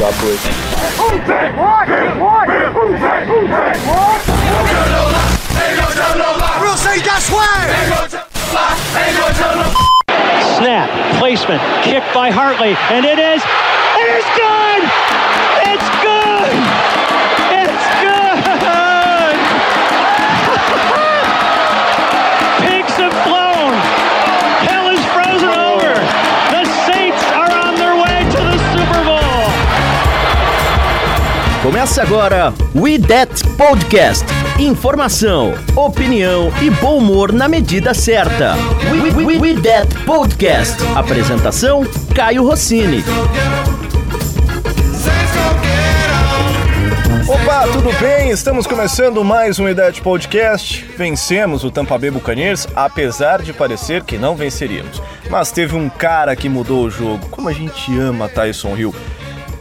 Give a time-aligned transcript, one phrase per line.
[0.00, 0.06] Say
[7.04, 7.68] that's why.
[10.56, 10.88] Snap,
[11.18, 13.42] placement, kick by Hartley, and it is,
[13.98, 15.09] it is good!
[31.80, 34.26] Começa agora We That Podcast.
[34.58, 38.54] Informação, opinião e bom humor na medida certa.
[38.92, 40.76] We, we, we, we That Podcast.
[40.94, 41.82] Apresentação:
[42.14, 43.02] Caio Rossini.
[47.26, 48.28] Opa, tudo bem?
[48.28, 50.84] Estamos começando mais um Idade Podcast.
[50.98, 55.00] Vencemos o Tampa Bay Buccaneers, apesar de parecer que não venceríamos.
[55.30, 57.26] Mas teve um cara que mudou o jogo.
[57.30, 58.94] Como a gente ama Tyson Hill.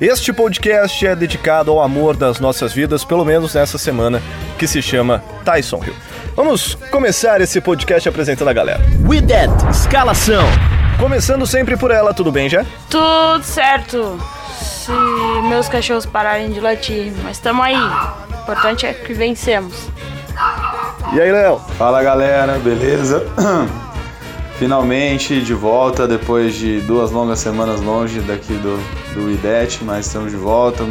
[0.01, 4.21] Este podcast é dedicado ao amor das nossas vidas, pelo menos nessa semana,
[4.57, 5.95] que se chama Tyson Hill.
[6.37, 8.79] Vamos começar esse podcast apresentando a galera.
[9.05, 10.45] We That Escalação.
[10.97, 12.65] Começando sempre por ela, tudo bem já?
[12.89, 14.17] Tudo certo.
[14.57, 14.91] Se
[15.49, 17.75] meus cachorros pararem de latir, mas estamos aí.
[17.75, 19.89] O importante é que vencemos.
[21.11, 21.59] E aí, Léo?
[21.77, 23.21] Fala galera, beleza?
[24.59, 28.77] Finalmente de volta depois de duas longas semanas longe daqui do,
[29.13, 30.83] do IDET, mas estamos de volta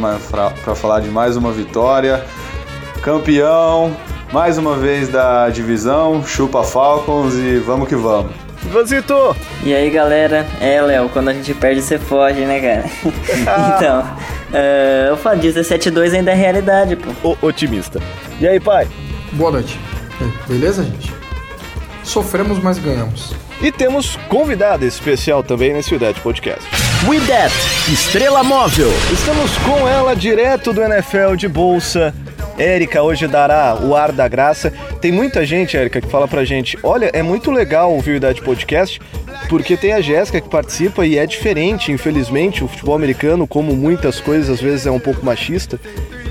[0.63, 2.25] para falar de mais uma vitória.
[3.03, 3.95] Campeão,
[4.33, 8.31] mais uma vez da divisão, chupa Falcons e vamos que vamos.
[8.71, 9.35] Vazito!
[9.63, 12.85] E aí galera, é Léo, quando a gente perde você foge, né cara?
[13.77, 17.37] então, uh, eu falo 17-2 ainda é realidade, pô.
[17.43, 18.01] O otimista.
[18.41, 18.87] E aí, pai?
[19.33, 19.79] Boa noite.
[20.47, 21.18] Beleza, gente?
[22.09, 23.35] Sofremos, mas ganhamos.
[23.61, 26.65] E temos convidada especial também nesse UDET Podcast.
[27.07, 27.53] We That
[27.93, 28.89] Estrela Móvel.
[29.13, 32.11] Estamos com ela direto do NFL de bolsa.
[32.57, 34.73] Érica hoje dará o ar da graça.
[34.99, 38.41] Tem muita gente, Érica, que fala pra gente: olha, é muito legal ouvir o Idade
[38.41, 38.99] Podcast,
[39.47, 42.63] porque tem a Jéssica que participa e é diferente, infelizmente.
[42.63, 45.79] O futebol americano, como muitas coisas, às vezes é um pouco machista.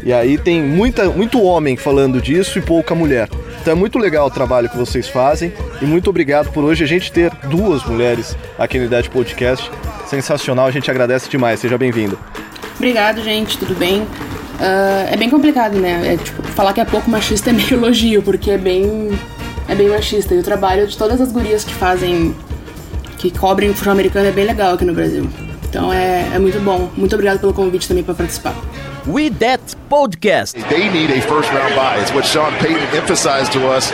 [0.08, 3.28] E aí tem muita, muito homem falando disso e pouca mulher.
[3.60, 5.52] Então é muito legal o trabalho que vocês fazem
[5.82, 9.70] e muito obrigado por hoje a gente ter duas mulheres aqui no Idade Podcast.
[10.06, 11.60] Sensacional, a gente agradece demais.
[11.60, 12.18] Seja bem-vindo.
[12.76, 14.00] Obrigado, gente, tudo bem?
[14.00, 16.14] Uh, é bem complicado, né?
[16.14, 19.10] É, tipo, falar que é pouco machista é meio elogio, porque é bem,
[19.68, 20.34] é bem machista.
[20.34, 22.34] E o trabalho de todas as gurias que fazem,
[23.18, 25.28] que cobrem futebol americano é bem legal aqui no Brasil.
[25.68, 26.88] Então é, é muito bom.
[26.96, 28.54] Muito obrigado pelo convite também para participar.
[29.08, 30.52] We That Podcast.
[30.68, 31.96] They need a first round bye.
[31.96, 33.88] It's what Sean Payton emphasized to us.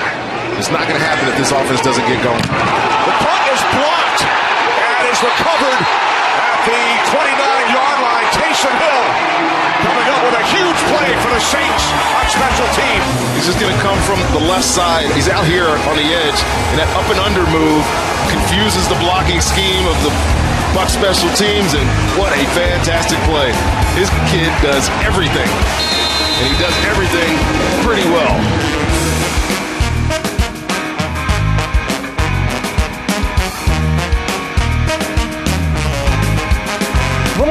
[0.59, 2.43] It's not going to happen if this offense doesn't get going.
[2.43, 6.83] The punt is blocked and is recovered at the
[7.15, 7.31] 29
[7.79, 8.27] yard line.
[8.35, 9.64] Taysom Hill
[10.53, 11.85] huge play for the Saints
[12.17, 13.01] on special team.
[13.37, 15.09] He's just going to come from the left side.
[15.17, 16.41] He's out here on the edge,
[16.73, 17.85] and that up and under move
[18.29, 20.13] confuses the blocking scheme of the
[20.75, 21.87] Buck special teams, and
[22.19, 23.55] what a fantastic play.
[23.95, 27.31] His kid does everything, and he does everything
[27.87, 28.35] pretty well.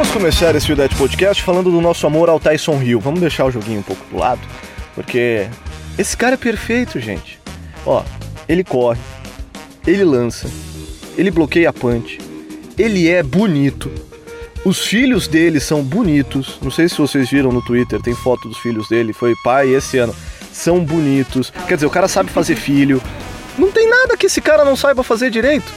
[0.03, 2.99] Vamos começar esse Udete Podcast falando do nosso amor ao Tyson Hill.
[2.99, 4.41] Vamos deixar o joguinho um pouco do lado,
[4.93, 5.47] porque
[5.97, 7.39] esse cara é perfeito, gente.
[7.85, 8.03] Ó,
[8.47, 8.99] ele corre,
[9.87, 10.45] ele lança,
[11.17, 12.19] ele bloqueia a punch,
[12.77, 13.89] ele é bonito.
[14.65, 16.59] Os filhos dele são bonitos.
[16.61, 19.97] Não sei se vocês viram no Twitter, tem foto dos filhos dele, foi pai esse
[19.99, 20.13] ano.
[20.51, 21.49] São bonitos.
[21.65, 23.01] Quer dizer, o cara sabe fazer filho.
[23.57, 25.71] Não tem nada que esse cara não saiba fazer direito.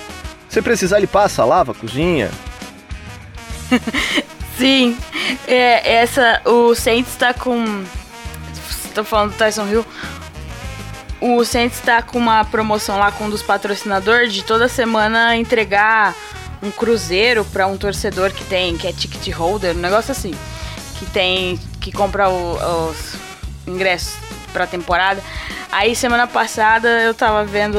[0.48, 2.28] Se precisar, ele passa, lava, cozinha.
[4.58, 4.96] Sim,
[5.46, 7.84] é, essa, o Saints tá com.
[8.94, 9.86] Tô falando do Tyson Hill.
[11.20, 16.14] O Saints tá com uma promoção lá com um dos patrocinadores de toda semana entregar
[16.62, 20.34] um cruzeiro para um torcedor que tem, que é ticket holder, um negócio assim,
[20.98, 23.14] que tem, que compra o, os
[23.66, 24.14] ingressos
[24.52, 25.22] para temporada.
[25.70, 27.78] Aí semana passada eu tava vendo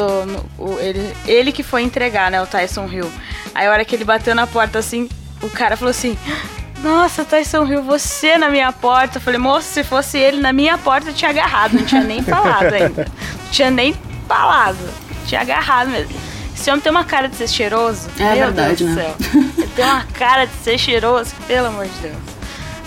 [0.58, 3.12] o, ele, ele que foi entregar, né, o Tyson Hill.
[3.56, 5.10] Aí a hora que ele bateu na porta assim,
[5.48, 6.18] o cara falou assim:
[6.84, 9.18] Nossa, Tyson Hill, você na minha porta.
[9.18, 12.22] Eu falei, moço, se fosse ele na minha porta, eu tinha agarrado, não tinha nem
[12.22, 13.08] falado ainda.
[13.48, 13.96] Não tinha nem
[14.28, 14.78] falado.
[15.26, 16.14] Tinha agarrado mesmo.
[16.54, 18.10] Esse homem tem uma cara de ser cheiroso.
[18.20, 19.04] É Meu verdade, Deus do né?
[19.04, 19.42] céu.
[19.58, 22.18] Ele tem uma cara de ser cheiroso, pelo amor de Deus.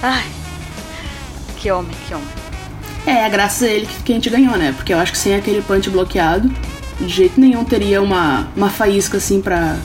[0.02, 0.26] Ai.
[1.56, 2.28] Que homem, que homem.
[3.06, 4.72] É, graças a ele que, que a gente ganhou, né?
[4.76, 6.50] Porque eu acho que sem aquele punch bloqueado,
[7.00, 9.76] de jeito nenhum teria uma, uma faísca assim pra.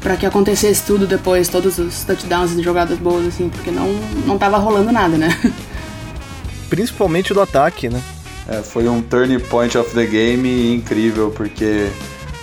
[0.00, 3.92] Para que acontecesse tudo depois, todos os touchdowns e jogadas boas, assim, porque não,
[4.26, 5.28] não tava rolando nada, né?
[6.70, 8.02] Principalmente do ataque, né?
[8.48, 11.88] É, foi um turning point of the game incrível, porque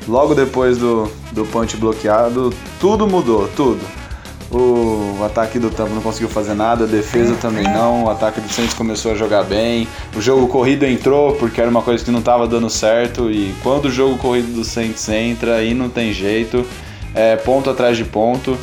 [0.08, 3.82] logo depois do, do punch bloqueado, tudo mudou, tudo.
[4.52, 8.48] O ataque do Tampa não conseguiu fazer nada, a defesa também não, o ataque do
[8.48, 12.20] Saints começou a jogar bem, o jogo corrido entrou porque era uma coisa que não
[12.20, 16.66] estava dando certo e quando o jogo corrido do Saints entra, aí não tem jeito,
[17.16, 18.58] é ponto atrás de ponto.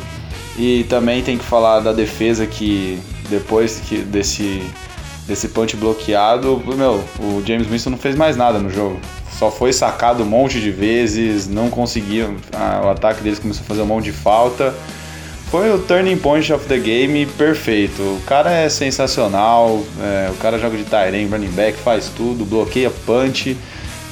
[0.57, 4.61] E também tem que falar da defesa que depois que desse
[5.27, 8.99] desse punch bloqueado, meu, o James Winston não fez mais nada no jogo.
[9.31, 12.35] Só foi sacado um monte de vezes, não conseguiu.
[12.83, 14.73] o ataque deles começou a fazer um monte de falta.
[15.49, 18.01] Foi o turning point of the game perfeito.
[18.01, 22.91] O cara é sensacional, é, o cara joga de tight running back, faz tudo, bloqueia
[23.05, 23.55] punch.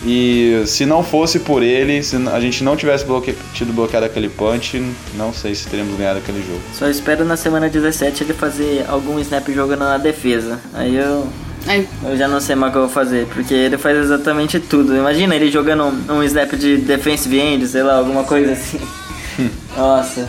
[0.03, 3.36] E se não fosse por ele, se a gente não tivesse bloque...
[3.53, 4.81] tido bloqueado aquele punch,
[5.15, 6.62] não sei se teríamos ganhado aquele jogo.
[6.74, 10.59] Só espero na semana 17 ele fazer algum snap jogando na defesa.
[10.74, 11.27] Aí eu.
[11.68, 11.88] Aí.
[12.03, 14.95] Eu já não sei mais o que eu vou fazer, porque ele faz exatamente tudo.
[14.95, 18.80] Imagina ele jogando um, um snap de defensive end, sei lá, alguma coisa assim.
[19.77, 20.27] Nossa.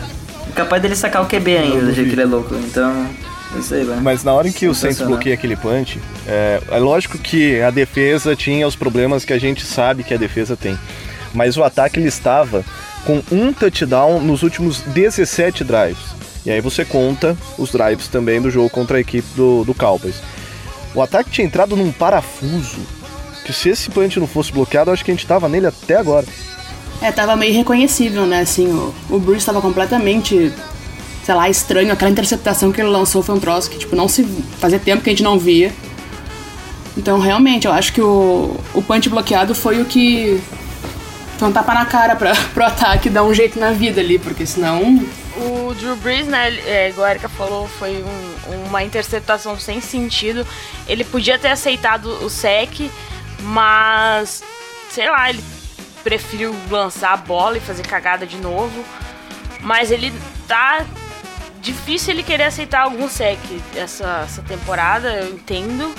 [0.53, 2.53] Capaz dele sacar o QB ainda, do jeito que ele é louco.
[2.53, 3.07] Então.
[3.57, 7.17] Isso aí, Mas na hora em que o Saints bloqueia aquele punch, é, é lógico
[7.17, 10.77] que a defesa tinha os problemas que a gente sabe que a defesa tem.
[11.33, 12.63] Mas o ataque ele estava
[13.05, 16.13] com um touchdown nos últimos 17 drives.
[16.45, 20.21] E aí você conta os drives também do jogo contra a equipe do, do Cowboys.
[20.93, 22.79] O ataque tinha entrado num parafuso
[23.45, 25.95] que se esse punch não fosse bloqueado, eu acho que a gente tava nele até
[25.95, 26.25] agora.
[27.01, 28.41] É, tava meio reconhecível, né?
[28.41, 30.53] Assim, o, o Bruce estava completamente
[31.23, 31.91] sei lá, estranho.
[31.91, 34.23] Aquela interceptação que ele lançou foi um troço que, tipo, não se.
[34.59, 35.73] fazia tempo que a gente não via.
[36.95, 40.39] Então, realmente, eu acho que o, o punch bloqueado foi o que.
[41.37, 44.45] Foi um tapa na cara pra, pro ataque dar um jeito na vida ali, porque
[44.45, 45.03] senão.
[45.35, 50.45] O Drew Brees, né, é, igual a Erika falou, foi um, uma interceptação sem sentido.
[50.87, 52.91] Ele podia ter aceitado o sec,
[53.39, 54.43] mas.
[54.89, 55.43] sei lá, ele
[56.03, 58.83] preferiu lançar a bola e fazer cagada de novo.
[59.61, 60.13] Mas ele
[60.47, 60.85] tá
[61.63, 63.39] difícil ele querer aceitar algum sec
[63.75, 65.91] essa, essa temporada, eu entendo.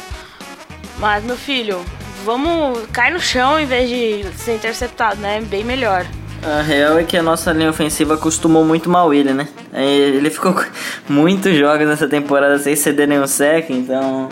[0.99, 1.83] Mas, meu filho,
[2.25, 5.41] vamos cair no chão em vez de ser interceptado, né?
[5.41, 6.07] Bem melhor.
[6.43, 9.49] A real é que a nossa linha ofensiva acostumou muito mal ele, né?
[9.73, 10.55] Ele ficou
[11.09, 14.29] muitos jogos nessa temporada sem ceder nenhum sec, então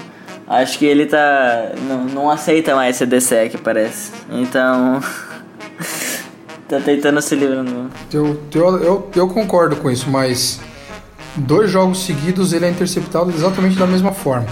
[0.46, 1.72] acho que ele tá.
[1.88, 4.12] não, não aceita mais ceder sec, parece.
[4.30, 5.00] Então.
[6.68, 7.64] tá tentando se livrar.
[8.12, 10.60] Eu, eu, eu, eu concordo com isso, mas
[11.36, 14.46] dois jogos seguidos ele é interceptado exatamente da mesma forma.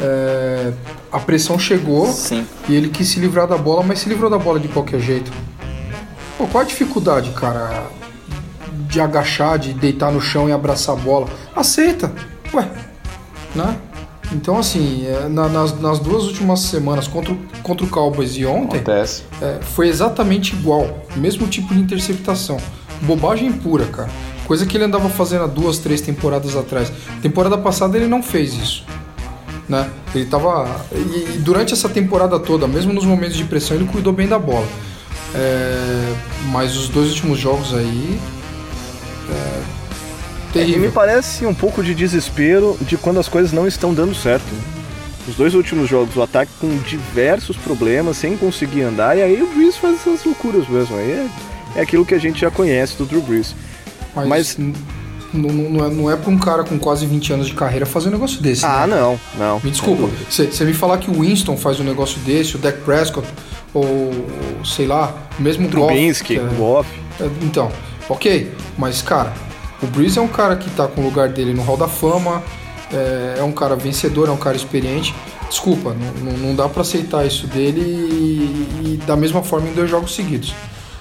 [0.00, 0.72] É,
[1.10, 2.46] a pressão chegou Sim.
[2.68, 5.30] e ele quis se livrar da bola, mas se livrou da bola de qualquer jeito.
[6.36, 7.86] Pô, qual a dificuldade, cara,
[8.88, 11.28] de agachar, de deitar no chão e abraçar a bola?
[11.54, 12.12] Aceita,
[12.52, 12.68] ué,
[13.54, 13.76] né?
[14.32, 18.82] Então, assim, é, na, nas, nas, duas últimas semanas, contra, contra o Cowboys e ontem,
[19.40, 21.04] é, foi exatamente igual.
[21.16, 22.56] Mesmo tipo de interceptação.
[23.02, 24.10] Bobagem pura, cara.
[24.46, 26.92] Coisa que ele andava fazendo há duas, três temporadas atrás.
[27.22, 28.84] Temporada passada ele não fez isso.
[29.68, 29.88] Né?
[30.14, 30.84] Ele tava.
[30.92, 34.66] E durante essa temporada toda, mesmo nos momentos de pressão, ele cuidou bem da bola.
[35.34, 36.14] É...
[36.50, 38.20] Mas os dois últimos jogos aí.
[39.30, 39.62] É...
[40.52, 40.76] Terrível.
[40.76, 44.44] E me parece um pouco de desespero de quando as coisas não estão dando certo.
[45.26, 49.46] Os dois últimos jogos, o ataque com diversos problemas, sem conseguir andar, e aí o
[49.46, 50.96] Brees faz essas loucuras mesmo.
[50.96, 51.28] Aí é,
[51.76, 53.54] é aquilo que a gente já conhece do Drew Brees.
[54.14, 54.58] Mas, Mas
[55.34, 58.08] não, não, é, não é pra um cara com quase 20 anos de carreira fazer
[58.08, 58.64] um negócio desse.
[58.64, 58.96] Ah, né?
[58.96, 59.60] não, não.
[59.62, 60.08] Me desculpa.
[60.30, 63.26] Você me falar que o Winston faz um negócio desse, o Dak Prescott,
[63.72, 64.12] ou
[64.64, 66.54] sei lá, mesmo o Trubinsky, Goff.
[66.54, 67.00] É, Goff.
[67.20, 67.72] É, então,
[68.08, 68.52] ok.
[68.78, 69.32] Mas, cara,
[69.82, 72.42] o Breeze é um cara que tá com o lugar dele no Hall da Fama,
[72.92, 75.14] é, é um cara vencedor, é um cara experiente.
[75.48, 79.90] Desculpa, não, não dá para aceitar isso dele e, e da mesma forma em dois
[79.90, 80.54] jogos seguidos.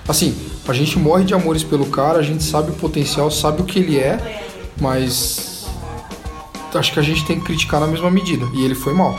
[0.08, 0.36] Assim,
[0.68, 3.80] a gente morre de amores pelo cara, a gente sabe o potencial, sabe o que
[3.80, 4.42] ele é,
[4.80, 5.66] mas
[6.76, 8.46] acho que a gente tem que criticar na mesma medida.
[8.54, 9.18] E ele foi mal.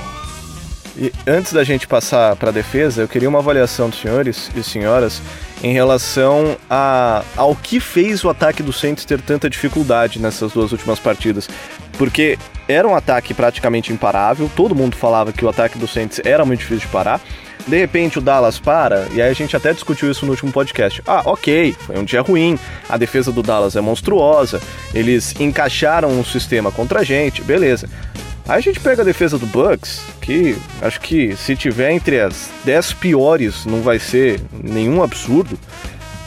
[0.97, 4.63] E antes da gente passar para a defesa, eu queria uma avaliação dos senhores e
[4.63, 5.21] senhoras
[5.63, 10.71] em relação a, ao que fez o ataque do Saints ter tanta dificuldade nessas duas
[10.71, 11.49] últimas partidas.
[11.99, 12.39] Porque
[12.69, 16.61] era um ataque praticamente imparável, todo mundo falava que o ataque do Saints era muito
[16.61, 17.21] difícil de parar.
[17.67, 21.03] De repente o Dallas para, e aí a gente até discutiu isso no último podcast.
[21.07, 22.59] Ah, ok, foi um dia ruim,
[22.89, 24.61] a defesa do Dallas é monstruosa,
[24.93, 27.89] eles encaixaram um sistema contra a gente, beleza.
[28.47, 32.51] Aí a gente pega a defesa do Bucks, que acho que se tiver entre as
[32.65, 35.59] 10 piores não vai ser nenhum absurdo.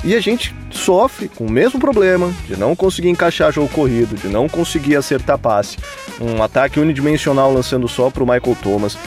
[0.03, 4.27] E a gente sofre com o mesmo problema de não conseguir encaixar jogo corrido, de
[4.27, 5.77] não conseguir acertar passe.
[6.19, 8.97] Um ataque unidimensional lançando só para o Michael Thomas.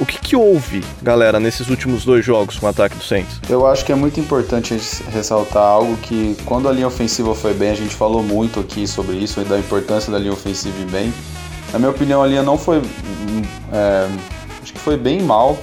[0.00, 3.40] O que, que houve, galera, nesses últimos dois jogos com o ataque do Saints?
[3.50, 4.72] Eu acho que é muito importante
[5.12, 9.16] ressaltar algo que quando a linha ofensiva foi bem, a gente falou muito aqui sobre
[9.16, 11.12] isso, da importância da linha ofensiva ir bem.
[11.72, 12.80] Na minha opinião, a linha não foi.
[13.72, 14.08] É,
[14.62, 15.58] acho que foi bem mal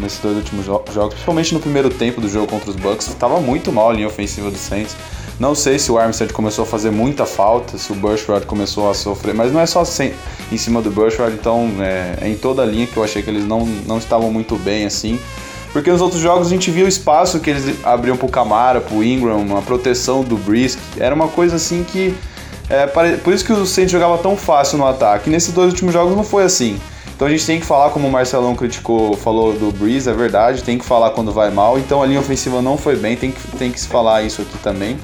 [0.00, 3.08] nesses dois últimos jogos, principalmente no primeiro tempo do jogo contra os Bucks.
[3.08, 4.96] Estava muito mal a linha ofensiva do Saints.
[5.38, 8.94] Não sei se o Armstead começou a fazer muita falta, se o Bushrod começou a
[8.94, 10.14] sofrer, mas não é só sem,
[10.50, 13.30] em cima do Bushrod, então é, é, em toda a linha que eu achei que
[13.30, 15.18] eles não, não estavam muito bem assim.
[15.72, 19.02] Porque nos outros jogos a gente via o espaço que eles abriam pro Camara, pro
[19.02, 20.78] Ingram, a proteção do Brisk.
[20.96, 22.14] Era uma coisa assim que.
[22.70, 25.28] É, por isso que o Saints jogava tão fácil no ataque.
[25.28, 26.78] nesses dois últimos jogos não foi assim.
[27.16, 30.62] Então a gente tem que falar, como o Marcelão criticou, falou do Breeze, é verdade,
[30.62, 31.76] tem que falar quando vai mal.
[31.76, 34.56] Então a linha ofensiva não foi bem, tem que, tem que se falar isso aqui
[34.58, 34.96] também.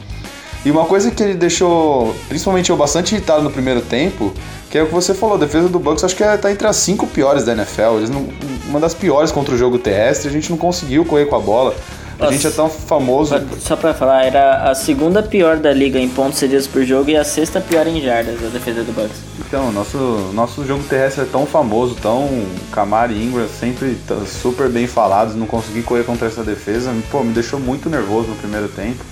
[0.64, 4.32] E uma coisa que ele deixou, principalmente eu, bastante irritado no primeiro tempo,
[4.70, 6.66] que é o que você falou, a defesa do Bucks acho que é, tá entre
[6.66, 7.96] as cinco piores da NFL.
[7.96, 8.28] Eles não,
[8.68, 11.74] uma das piores contra o jogo terrestre, a gente não conseguiu correr com a bola.
[12.18, 13.34] A Nossa, gente é tão famoso.
[13.58, 17.16] Só pra falar, era a segunda pior da liga em pontos cedidos por jogo e
[17.16, 19.16] a sexta pior em jardas, a defesa do Bucks.
[19.38, 24.86] Então, nosso, nosso jogo terrestre é tão famoso, tão Camara e Ingram sempre super bem
[24.86, 29.02] falados, não consegui correr contra essa defesa, pô, me deixou muito nervoso no primeiro tempo.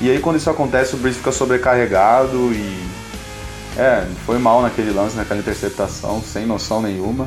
[0.00, 2.86] E aí quando isso acontece, o Breeze fica sobrecarregado e.
[3.78, 7.26] É, foi mal naquele lance, naquela interceptação, sem noção nenhuma.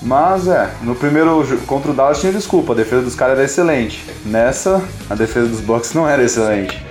[0.00, 4.04] Mas é, no primeiro contra o Dallas tinha desculpa, a defesa dos caras era excelente.
[4.24, 6.84] Nessa, a defesa dos Bucks não era excelente.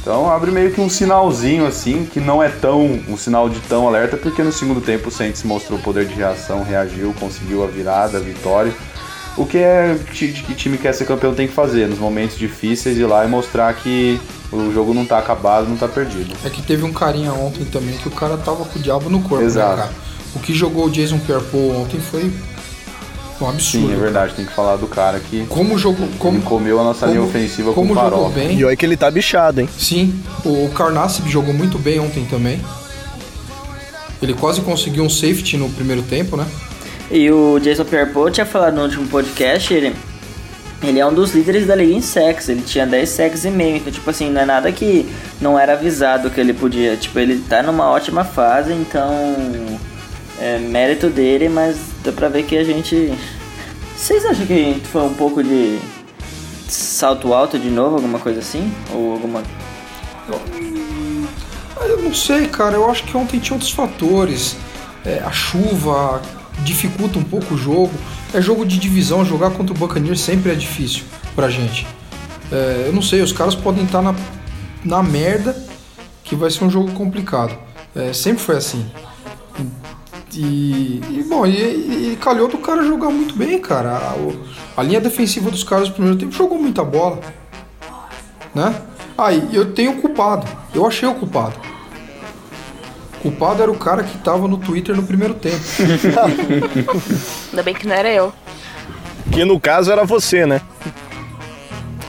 [0.00, 3.86] Então abre meio que um sinalzinho assim, que não é tão um sinal de tão
[3.86, 8.18] alerta, porque no segundo tempo o Saints mostrou poder de reação, reagiu, conseguiu a virada,
[8.18, 8.72] a vitória
[9.36, 13.06] o que é que time quer ser campeão tem que fazer nos momentos difíceis ir
[13.06, 14.20] lá e mostrar que
[14.52, 16.34] o jogo não tá acabado, não tá perdido.
[16.44, 19.20] É que teve um carinha ontem também que o cara tava com o diabo no
[19.20, 19.76] corpo, né, Exato.
[19.76, 19.92] né, cara?
[20.34, 22.32] O que jogou o Jason Pierre-Paul ontem foi
[23.40, 23.88] um absurdo.
[23.88, 24.36] Sim, é verdade, cara.
[24.36, 27.72] tem que falar do cara que como jogou, como comeu a nossa como, linha ofensiva
[27.72, 28.10] como com farol.
[28.10, 28.58] jogou bem.
[28.58, 29.68] E olha que ele tá bichado, hein?
[29.78, 32.60] Sim, o Carnassib jogou muito bem ontem também.
[34.20, 36.46] Ele quase conseguiu um safety no primeiro tempo, né?
[37.12, 39.94] E o Jason Pierre-Paul tinha falado no último podcast, ele,
[40.82, 43.76] ele é um dos líderes da liga em sacks, ele tinha 10 sacks e meio,
[43.76, 45.06] então tipo assim, não é nada que
[45.38, 49.12] não era avisado que ele podia, tipo, ele tá numa ótima fase, então
[50.40, 53.12] é mérito dele, mas dá pra ver que a gente...
[53.94, 55.78] Vocês acham que foi um pouco de
[56.66, 58.72] salto alto de novo, alguma coisa assim?
[58.90, 59.42] Ou alguma...
[61.78, 64.56] Eu não sei, cara, eu acho que ontem tinha outros fatores,
[65.04, 66.22] é, a chuva,
[66.60, 67.92] dificulta um pouco o jogo.
[68.32, 71.04] É jogo de divisão, jogar contra o Buccaneers sempre é difícil
[71.34, 71.86] pra gente.
[72.50, 74.14] É, eu não sei, os caras podem estar na,
[74.84, 75.56] na merda
[76.24, 77.56] que vai ser um jogo complicado.
[77.94, 78.86] É, sempre foi assim.
[80.34, 83.90] E, e bom, e, e, calhou do cara jogar muito bem, cara.
[83.90, 87.20] A, a linha defensiva dos caras no primeiro tempo jogou muita bola.
[88.54, 88.74] Né?
[89.18, 90.46] Aí, ah, eu tenho culpado.
[90.74, 91.71] Eu achei o culpado
[93.22, 95.56] culpado era o cara que tava no Twitter no primeiro tempo.
[97.50, 98.32] Ainda bem que não era eu.
[99.30, 100.60] Que no caso era você, né?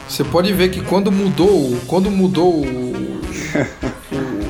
[0.09, 3.21] Você pode ver que quando mudou, quando mudou o,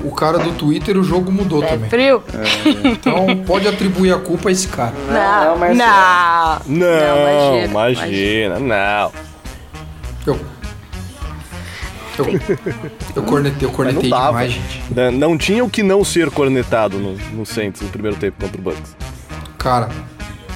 [0.04, 1.90] o, o cara do Twitter, o jogo mudou é também.
[1.90, 2.24] Frio.
[2.34, 2.88] É.
[2.90, 4.94] Então pode atribuir a culpa a esse cara.
[5.08, 6.62] Não, não, não.
[6.66, 9.12] Não, não imagina, imagina, não.
[10.26, 10.40] Eu
[12.18, 12.26] eu,
[13.16, 14.84] eu cornetei, eu cornetei não demais, gente.
[14.94, 18.60] Não, não tinha o que não ser cornetado no, no Saints no primeiro tempo contra
[18.60, 18.96] o Bucks.
[19.58, 19.90] Cara,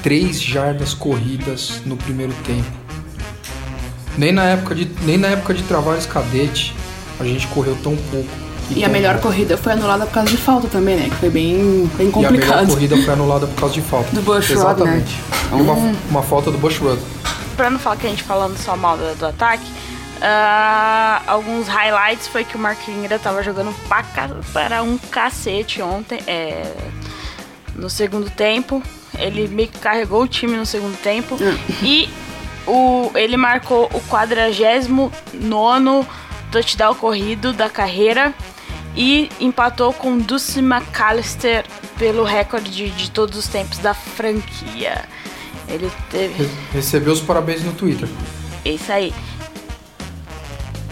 [0.03, 2.71] três jardas corridas no primeiro tempo.
[4.17, 6.75] Nem na época de, nem na época de Travares Cadete
[7.19, 8.29] a gente correu tão pouco.
[8.69, 9.29] E, e a melhor pouco.
[9.29, 11.09] corrida foi anulada por causa de falta também, né?
[11.09, 12.35] Que foi bem, bem complicado.
[12.35, 14.09] E a melhor corrida foi anulada por causa de falta.
[14.11, 15.15] Do Bush Exatamente.
[15.49, 15.71] Rod, né?
[15.71, 16.99] uma, uma falta do Bush Rod.
[17.55, 19.65] Pra não falar que a gente falando só mal do, do ataque,
[20.17, 23.73] Uh, alguns highlights foi que o Mark Ingram tava jogando
[24.51, 26.75] para um cacete ontem, é,
[27.75, 28.81] no segundo tempo.
[29.17, 31.35] Ele meio que carregou o time no segundo tempo.
[31.35, 31.57] Hum.
[31.83, 32.09] e
[32.65, 35.11] o, ele marcou o 49
[36.51, 38.33] touchdown corrido da carreira
[38.95, 41.65] e empatou com Dulce McAllister
[41.97, 45.05] pelo recorde de, de todos os tempos da franquia.
[45.67, 46.49] Ele teve.
[46.73, 48.07] Recebeu os parabéns no Twitter.
[48.65, 49.13] Isso aí.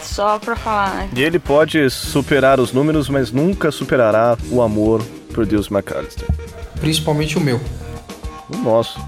[0.05, 1.09] Só pra falar, né?
[1.15, 6.27] E ele pode superar os números, mas nunca superará o amor por Deus McAllister.
[6.79, 7.59] Principalmente o meu.
[8.49, 8.99] O nosso.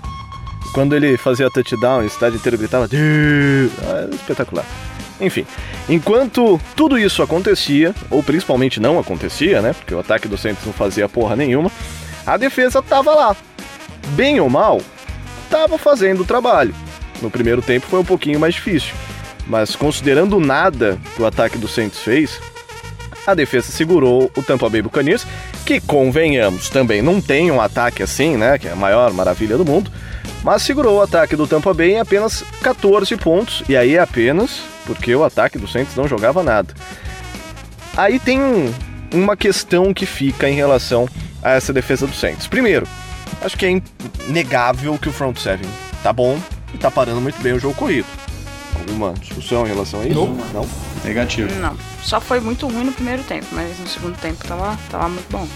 [0.74, 2.90] Quando ele fazia touchdown, o estádio inteiro gritava.
[2.92, 4.66] Ah, é espetacular.
[5.20, 5.46] Enfim,
[5.88, 9.74] enquanto tudo isso acontecia, ou principalmente não acontecia, né?
[9.74, 11.72] Porque o ataque do Saints não fazia porra nenhuma,
[12.26, 13.36] a defesa tava lá.
[14.10, 14.82] Bem ou mal,
[15.50, 16.74] tava fazendo o trabalho.
[17.22, 18.94] No primeiro tempo foi um pouquinho mais difícil,
[19.48, 22.40] mas considerando nada que o ataque do Saints fez,
[23.26, 25.26] a defesa segurou o Tampa Bay Buccaneers,
[25.66, 29.66] que convenhamos, também não tem um ataque assim, né, que é a maior maravilha do
[29.66, 29.92] mundo,
[30.44, 35.14] mas segurou o ataque do Tampa Bay em apenas 14 pontos, e aí apenas porque
[35.14, 36.74] o ataque do Saints não jogava nada.
[37.98, 38.40] Aí tem
[39.14, 41.08] uma questão que fica em relação
[41.44, 42.48] a essa defesa do Saints.
[42.48, 42.88] Primeiro,
[43.42, 43.82] acho que é
[44.28, 45.70] inegável que o front seven
[46.02, 46.40] tá bom
[46.74, 48.08] e tá parando muito bem o jogo corrido.
[48.88, 50.16] Alguma discussão em relação a isso?
[50.16, 50.36] Não.
[50.54, 50.70] Não?
[51.04, 51.54] Negativo.
[51.60, 51.76] Não.
[52.02, 55.48] Só foi muito ruim no primeiro tempo, mas no segundo tempo tava, tava muito bom.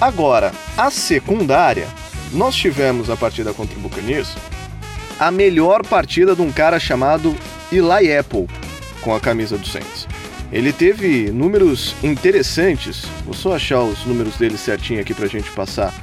[0.00, 1.86] Agora, a secundária,
[2.32, 4.34] nós tivemos a partida contra o Buccaneers
[5.18, 7.36] a melhor partida de um cara chamado
[7.70, 8.46] Eli Apple
[9.02, 10.08] com a camisa do Saints.
[10.50, 15.94] Ele teve números interessantes, vou só achar os números dele certinho aqui pra gente passar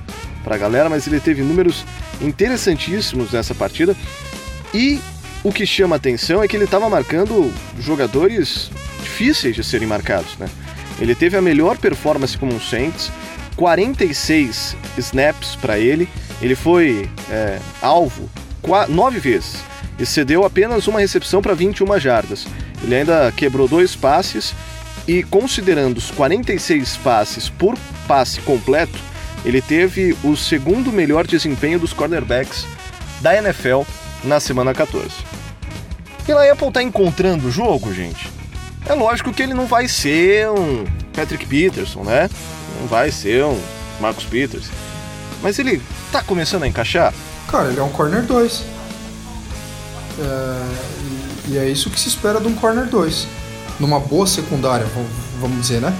[0.43, 1.83] pra galera, mas ele teve números
[2.21, 3.95] interessantíssimos nessa partida
[4.73, 5.01] e
[5.43, 8.69] o que chama atenção é que ele estava marcando jogadores
[9.01, 10.47] difíceis de serem marcados, né?
[10.99, 13.11] Ele teve a melhor performance como um Saints,
[13.55, 16.09] 46 snaps para ele,
[16.41, 18.29] ele foi é, alvo
[18.89, 19.57] nove vezes
[19.97, 22.45] e cedeu apenas uma recepção para 21 jardas.
[22.83, 24.53] Ele ainda quebrou dois passes
[25.07, 27.77] e, considerando os 46 passes por
[28.07, 28.99] passe completo,
[29.45, 32.65] ele teve o segundo melhor desempenho dos cornerbacks
[33.21, 33.81] da NFL
[34.23, 35.09] na semana 14.
[36.25, 38.29] Pela Apple tá encontrando o jogo, gente.
[38.85, 42.29] É lógico que ele não vai ser um Patrick Peterson, né?
[42.79, 43.59] Não vai ser um
[43.99, 44.65] Marcus Peters.
[45.41, 45.81] Mas ele
[46.11, 47.13] tá começando a encaixar?
[47.47, 48.63] Cara, ele é um corner 2.
[50.19, 50.23] É,
[51.47, 53.27] e, e é isso que se espera de um corner 2.
[53.79, 54.85] Numa boa secundária,
[55.39, 55.95] vamos dizer, né?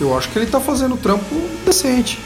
[0.00, 2.18] Eu acho que ele tá fazendo trampo decente.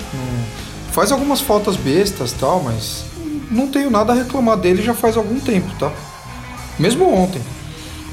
[0.92, 3.04] Faz algumas faltas bestas tal, mas
[3.50, 5.92] não tenho nada a reclamar dele já faz algum tempo, tá?
[6.78, 7.40] Mesmo ontem.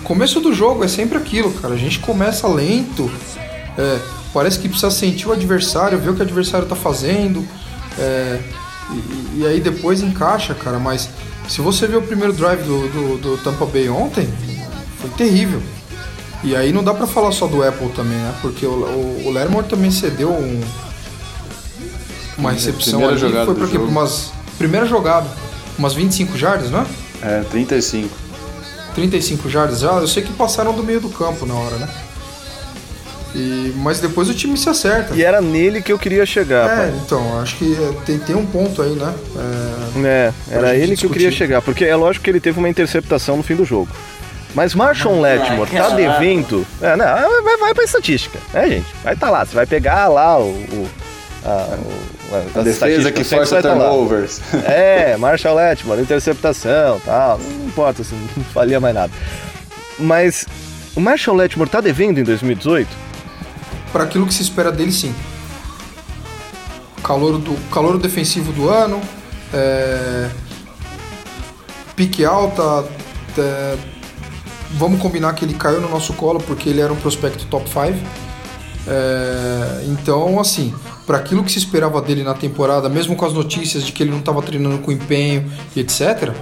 [0.03, 1.73] Começo do jogo é sempre aquilo, cara.
[1.73, 3.09] A gente começa lento,
[3.77, 3.99] é,
[4.33, 7.45] parece que precisa sentir o adversário, ver o que o adversário tá fazendo,
[7.97, 8.39] é,
[8.91, 10.77] e, e, aí depois encaixa, cara.
[10.77, 11.09] Mas
[11.47, 14.27] se você ver o primeiro drive do, do, do Tampa Bay ontem,
[14.99, 15.61] foi terrível.
[16.43, 18.35] E aí não dá para falar só do Apple também, né?
[18.41, 20.61] Porque o, o, o Lermore também cedeu um,
[22.37, 23.55] uma recepção ali, foi.
[23.55, 25.27] Pra umas primeira jogada,
[25.77, 26.85] umas 25 jardas, não é?
[27.21, 28.09] É, 35.
[28.95, 31.89] 35 jardas já, eu sei que passaram do meio do campo na hora, né?
[33.35, 35.15] E, mas depois o time se acerta.
[35.15, 36.93] E era nele que eu queria chegar, É, pai.
[37.03, 39.11] então, acho que é, tem, tem um ponto aí, né?
[39.95, 41.37] É, É, era ele que eu queria discutir.
[41.47, 43.89] chegar, porque é lógico que ele teve uma interceptação no fim do jogo.
[44.53, 46.63] Mas Marshall Letmore tá devendo.
[46.79, 48.85] É, não, vai, vai pra estatística, né, gente?
[49.03, 50.49] Vai tá lá, você vai pegar lá o.
[50.51, 50.87] o
[51.45, 54.41] a, o- A as defesa que força tá turnovers.
[54.65, 57.37] É, Marshall Letmore, interceptação tal.
[57.37, 59.11] Não importa, assim, não valia mais nada.
[59.99, 60.45] Mas
[60.95, 62.87] o Marshall Letmore tá devendo em 2018?
[63.91, 65.13] para aquilo que se espera dele, sim.
[67.03, 68.99] Calor do calor defensivo do ano,
[69.53, 70.29] é,
[71.95, 72.85] pique alta.
[73.37, 73.77] é,
[74.71, 77.79] vamos combinar que ele caiu no nosso colo porque ele era um prospecto top 5.
[78.87, 80.73] É, então, assim,
[81.05, 84.11] para aquilo que se esperava dele na temporada, mesmo com as notícias de que ele
[84.11, 86.33] não estava treinando com empenho e etc.,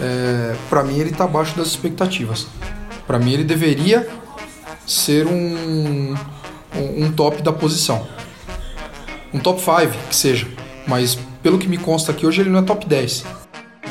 [0.00, 2.46] é, para mim ele está abaixo das expectativas.
[3.06, 4.08] Para mim ele deveria
[4.86, 6.14] ser um,
[6.74, 8.06] um, um top da posição.
[9.32, 10.48] Um top 5 que seja.
[10.86, 13.24] Mas pelo que me consta aqui, hoje ele não é top 10.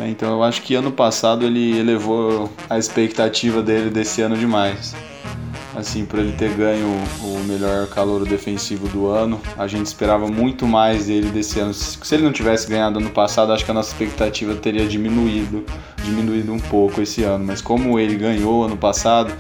[0.02, 4.96] É, então eu acho que ano passado ele elevou a expectativa dele desse ano demais.
[5.80, 6.88] Assim, por ele ter ganho
[7.22, 11.74] o melhor calouro defensivo do ano, a gente esperava muito mais dele desse ano.
[11.74, 15.64] Se se ele não tivesse ganhado ano passado, acho que a nossa expectativa teria diminuído,
[16.04, 17.46] diminuído um pouco esse ano.
[17.46, 19.34] Mas como ele ganhou ano passado,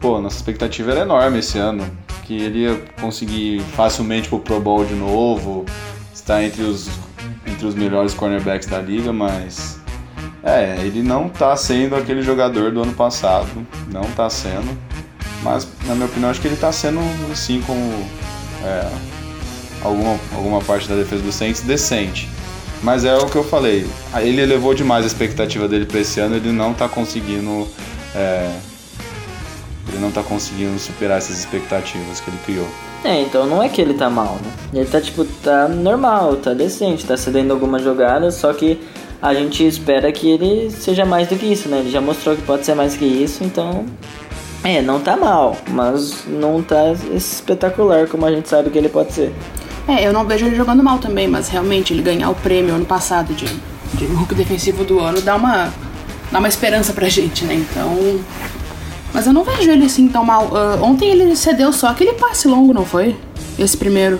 [0.00, 1.88] pô, nossa expectativa era enorme esse ano,
[2.24, 5.64] que ele ia conseguir facilmente pro Pro Bowl de novo,
[6.12, 6.90] estar entre os
[7.46, 9.78] entre os melhores cornerbacks da liga, mas
[10.42, 14.76] é, ele não tá sendo aquele jogador do ano passado, não tá sendo.
[15.44, 17.80] Mas, na minha opinião, acho que ele tá sendo, assim, como
[18.64, 18.88] é,
[19.82, 22.28] alguma, alguma parte da defesa do Saints, decente.
[22.82, 26.36] Mas é o que eu falei, ele elevou demais a expectativa dele pra esse ano,
[26.36, 27.68] ele não tá conseguindo.
[28.14, 28.50] é,
[29.88, 32.68] ele não tá conseguindo superar essas expectativas que ele criou.
[33.04, 34.80] É, então não é que ele tá mal, né?
[34.80, 38.80] Ele tá, tipo, tá normal, tá decente, tá cedendo algumas jogadas, só que
[39.20, 41.78] a gente espera que ele seja mais do que isso, né?
[41.80, 43.84] Ele já mostrou que pode ser mais que isso, então
[44.64, 49.12] É, não tá mal, mas não tá espetacular como a gente sabe que ele pode
[49.12, 49.30] ser.
[49.86, 52.86] É, eu não vejo ele jogando mal também, mas realmente ele ganhar o prêmio ano
[52.86, 53.44] passado de,
[53.92, 55.70] de Hulk defensivo do ano dá uma,
[56.32, 57.54] dá uma esperança pra gente, né?
[57.54, 58.18] Então.
[59.12, 60.46] Mas eu não vejo ele assim tão mal.
[60.46, 63.14] Uh, ontem ele cedeu só aquele passe longo, não foi?
[63.58, 64.18] Esse primeiro.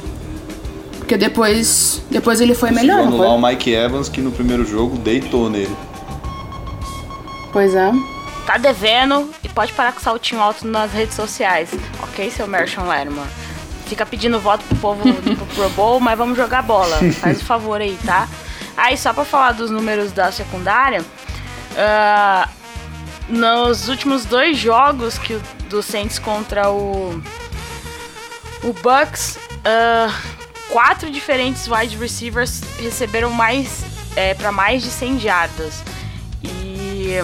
[0.99, 2.03] Porque depois.
[2.11, 3.39] Depois ele foi melhor, não anular foi?
[3.39, 5.75] o Mike Evans, que no primeiro jogo deitou nele.
[7.51, 7.91] Pois é.
[8.47, 11.71] Tá devendo e pode parar com o saltinho alto nas redes sociais.
[12.03, 13.27] Ok, seu Mershon Lerman?
[13.87, 16.99] Fica pedindo voto pro povo do Pro Bowl, mas vamos jogar bola.
[17.21, 18.29] Faz o favor aí, tá?
[18.77, 21.05] Aí, só pra falar dos números da secundária,
[21.77, 22.49] ah,
[23.29, 27.23] nos últimos dois jogos que o, do Saints contra o,
[28.63, 30.13] o Bucks, ah,
[30.69, 33.85] quatro diferentes wide receivers receberam mais
[34.17, 35.83] é, para mais de 100 jardas.
[36.43, 37.21] E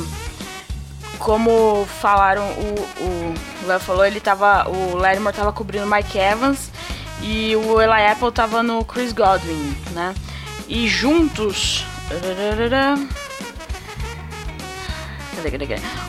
[1.21, 4.69] como falaram, o, Léo falou, ele tava.
[4.69, 6.71] O Lattimore tava cobrindo o Mike Evans
[7.23, 10.15] e o Eli Apple tava no Chris Godwin, né?
[10.67, 11.85] E juntos.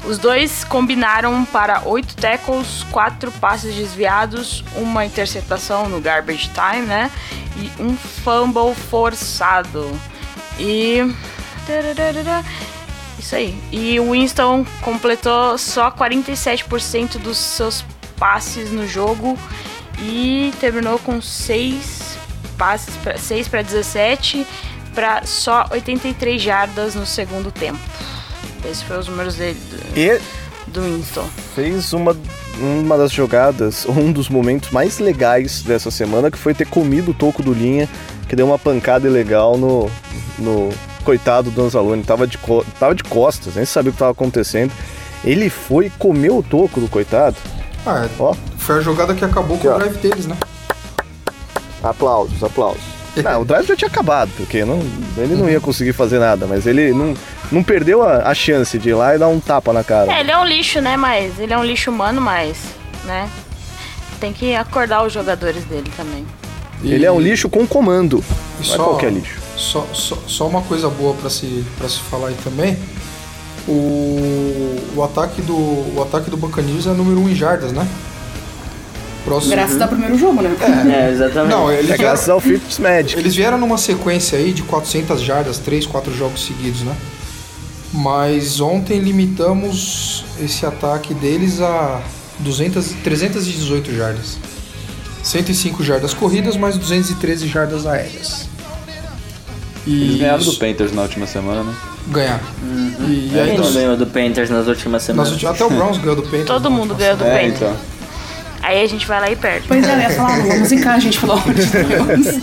[0.03, 7.11] Os dois combinaram para oito tackles, quatro passes desviados, uma interceptação no garbage time, né?
[7.57, 9.89] E um fumble forçado.
[10.59, 10.99] E.
[13.19, 13.57] Isso aí.
[13.71, 17.85] E o Winston completou só 47% dos seus
[18.17, 19.37] passes no jogo
[19.99, 22.17] e terminou com 6
[22.57, 24.45] passes, 6 para 17
[24.93, 27.79] para só 83 jardas no segundo tempo.
[28.63, 30.21] Esses foram os números dele, do, E
[30.67, 31.27] do Winston.
[31.55, 32.15] fez uma,
[32.59, 37.13] uma das jogadas, um dos momentos mais legais dessa semana, que foi ter comido o
[37.13, 37.89] toco do Linha,
[38.27, 39.89] que deu uma pancada ilegal no,
[40.37, 40.69] no
[41.01, 42.03] coitado do Anzalone.
[42.03, 42.37] Tava de,
[42.79, 44.71] tava de costas, nem sabia o que tava acontecendo.
[45.23, 47.35] Ele foi e comeu o toco do coitado.
[47.85, 48.09] Ah, é.
[48.19, 49.75] Ó, Foi a jogada que acabou com ó.
[49.75, 50.35] o drive deles, né?
[51.83, 52.81] aplausos, aplausos.
[53.17, 54.79] Não, o drive já tinha acabado, porque não,
[55.17, 57.13] ele não ia conseguir fazer nada, mas ele não,
[57.51, 60.11] não perdeu a, a chance de ir lá e dar um tapa na cara.
[60.13, 60.95] É, ele é um lixo, né?
[60.95, 62.57] Mas ele é um lixo humano, mas,
[63.03, 63.27] né?
[64.19, 66.25] Tem que acordar os jogadores dele também.
[66.83, 68.23] E- Ele é um lixo com comando,
[68.65, 69.39] não é qualquer lixo.
[69.61, 72.75] Só, só, só uma coisa boa pra se, pra se falar aí também.
[73.67, 77.87] O, o, ataque do, o ataque do Buccaneers é número 1 um em jardas, né?
[79.23, 79.51] Próximo.
[79.51, 80.55] Graças ao primeiro jogo, né?
[80.91, 81.51] É, exatamente.
[81.51, 83.19] Não, eles É vieram, graças ao Fitzmagic.
[83.19, 86.95] eles vieram numa sequência aí de 400 jardas, 3, 4 jogos seguidos, né?
[87.93, 92.01] Mas ontem limitamos esse ataque deles a
[92.39, 94.39] 200, 318 jardas.
[95.21, 98.49] 105 jardas corridas, mais 213 jardas aéreas.
[99.87, 101.73] E Eles ganharam do Panthers na última semana, né?
[102.07, 102.39] ganharam.
[102.63, 105.31] E, e Quem aí não ganhou do Panthers nas últimas nas semanas?
[105.31, 106.45] últimas- até o Browns ganhou do Panthers.
[106.45, 107.55] Todo mundo ganhou do É, Panthers.
[107.55, 107.75] então.
[108.63, 109.67] Aí a gente vai lá e perde.
[109.67, 112.41] Pois é, eu ia falar, vamos zicar, gente, pelo amor de Deus.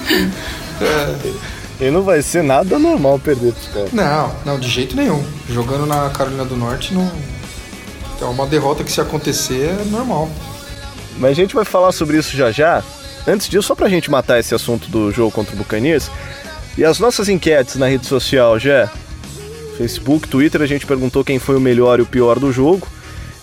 [1.81, 3.93] E não vai ser nada normal perder pros caras.
[3.93, 5.23] Não, não, de jeito nenhum.
[5.49, 7.11] Jogando na Carolina do Norte, não.
[8.21, 10.29] É uma derrota que se acontecer é normal.
[11.19, 12.83] Mas a gente vai falar sobre isso já já.
[13.29, 16.11] Antes disso, só pra gente matar esse assunto do jogo contra o Buccaneers.
[16.79, 18.89] E as nossas enquetes na rede social, já.
[19.77, 22.87] Facebook, Twitter, a gente perguntou quem foi o melhor e o pior do jogo.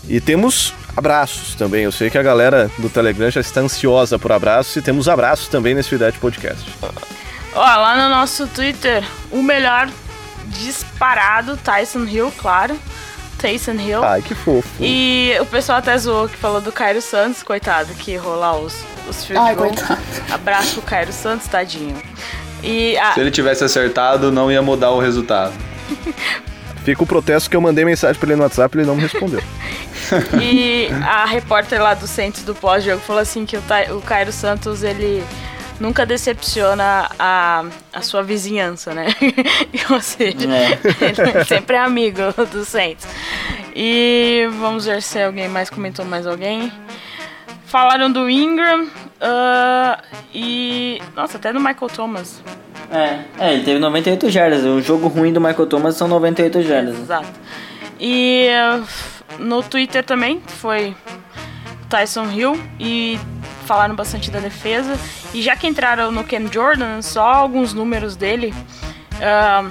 [0.07, 1.83] E temos abraços também.
[1.83, 5.49] Eu sei que a galera do Telegram já está ansiosa por abraços e temos abraços
[5.49, 6.63] também nesse Fidete Podcast.
[7.53, 9.89] Ó, lá no nosso Twitter, o melhor
[10.47, 12.79] disparado, Tyson Hill, claro.
[13.37, 14.01] Tyson Hill.
[14.01, 14.69] Ai, que fofo.
[14.79, 18.73] E o pessoal até zoou que falou do Cairo Santos, coitado, que errou lá os,
[19.09, 20.01] os field Ai, coitado.
[20.31, 22.01] Abraço pro Cairo Santos, tadinho.
[22.63, 25.53] E a, Se ele tivesse acertado, não ia mudar o resultado.
[26.83, 29.01] Fica o protesto que eu mandei mensagem pra ele no WhatsApp e ele não me
[29.01, 29.41] respondeu.
[30.39, 34.31] E a repórter lá do Centro do pós-jogo falou assim que o, Tai- o Cairo
[34.31, 35.23] Santos, ele
[35.79, 39.07] nunca decepciona a, a sua vizinhança, né?
[39.89, 40.37] Ou seja,
[41.01, 43.07] ele sempre é amigo do Saints.
[43.75, 46.71] E vamos ver se alguém mais comentou mais alguém.
[47.65, 48.87] Falaram do Ingram
[49.21, 50.01] ah,
[50.33, 51.01] e.
[51.15, 52.43] Nossa, até do Michael Thomas.
[52.91, 54.63] É, é, ele teve 98 jardas.
[54.63, 56.99] O jogo ruim do Michael Thomas são 98 jardas.
[56.99, 57.27] Exato.
[57.99, 58.85] E uh,
[59.39, 60.95] no Twitter também foi
[61.89, 63.19] Tyson Hill e
[63.65, 64.97] falaram bastante da defesa.
[65.33, 68.53] E já que entraram no Cam Jordan, só alguns números dele.
[69.21, 69.67] ah,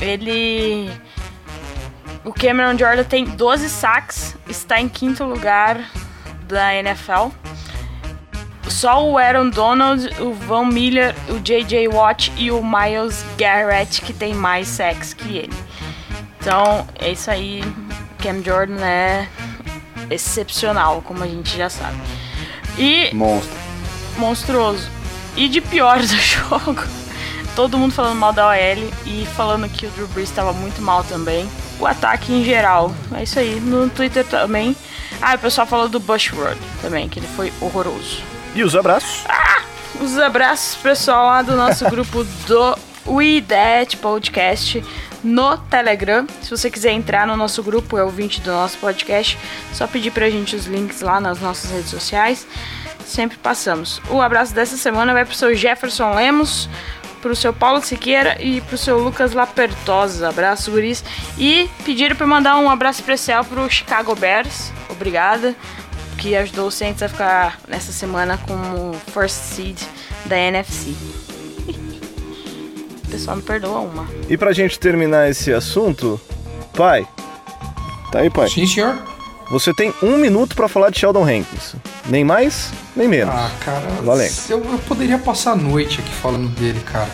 [0.00, 0.90] ele.
[2.24, 5.78] O Cameron Jordan tem 12 sacks, está em quinto lugar
[6.46, 7.28] da NFL.
[8.74, 11.86] Só o Aaron Donald, o Von Miller, o J.J.
[11.88, 15.54] Watt e o Miles Garrett que tem mais sacks que ele.
[16.40, 17.62] Então, é isso aí.
[18.18, 19.28] Cam Jordan é
[20.10, 21.96] excepcional, como a gente já sabe.
[22.76, 23.14] E.
[23.14, 23.56] Monstro.
[24.18, 24.90] Monstruoso.
[25.36, 26.82] E de pior do jogo,
[27.54, 31.04] todo mundo falando mal da OL e falando que o Drew Brees estava muito mal
[31.04, 31.48] também.
[31.78, 32.92] O ataque em geral.
[33.16, 33.60] É isso aí.
[33.60, 34.76] No Twitter também.
[35.22, 38.33] Ah, o pessoal falou do Bushwood também, que ele foi horroroso.
[38.54, 39.24] E os abraços?
[39.28, 39.62] Ah!
[40.00, 44.84] Os abraços, pessoal, lá do nosso grupo do We That Podcast
[45.24, 46.26] no Telegram.
[46.42, 49.38] Se você quiser entrar no nosso grupo, é o 20 do nosso podcast,
[49.72, 52.46] só pedir pra gente os links lá nas nossas redes sociais.
[53.04, 54.00] Sempre passamos.
[54.08, 56.68] O abraço dessa semana vai pro seu Jefferson Lemos,
[57.20, 60.28] pro seu Paulo Siqueira e pro seu Lucas Lapertosa.
[60.28, 61.02] Abraço, guris.
[61.38, 64.72] E pediram pra mandar um abraço especial pro Chicago Bears.
[64.90, 65.54] Obrigada
[66.24, 69.76] que ajudou o Saints a ficar nessa semana como first seed
[70.24, 70.94] da NFC.
[73.04, 74.08] o pessoal me perdoa uma.
[74.26, 76.18] E pra gente terminar esse assunto,
[76.74, 77.06] pai.
[78.10, 78.48] Tá aí, pai?
[78.48, 78.96] Sim, senhor.
[79.50, 81.74] Você tem um minuto pra falar de Sheldon Hankins.
[82.06, 83.34] Nem mais, nem menos.
[83.34, 83.86] Ah, cara.
[84.02, 84.32] Valendo.
[84.48, 87.10] Eu, eu poderia passar a noite aqui falando dele, cara.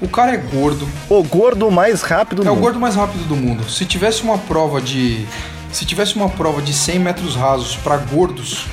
[0.00, 0.88] O cara é gordo.
[1.10, 2.62] O gordo mais rápido do É o mundo.
[2.62, 3.68] gordo mais rápido do mundo.
[3.68, 5.26] Se tivesse uma prova de.
[5.74, 8.64] Se tivesse uma prova de 100 metros rasos pra gordos,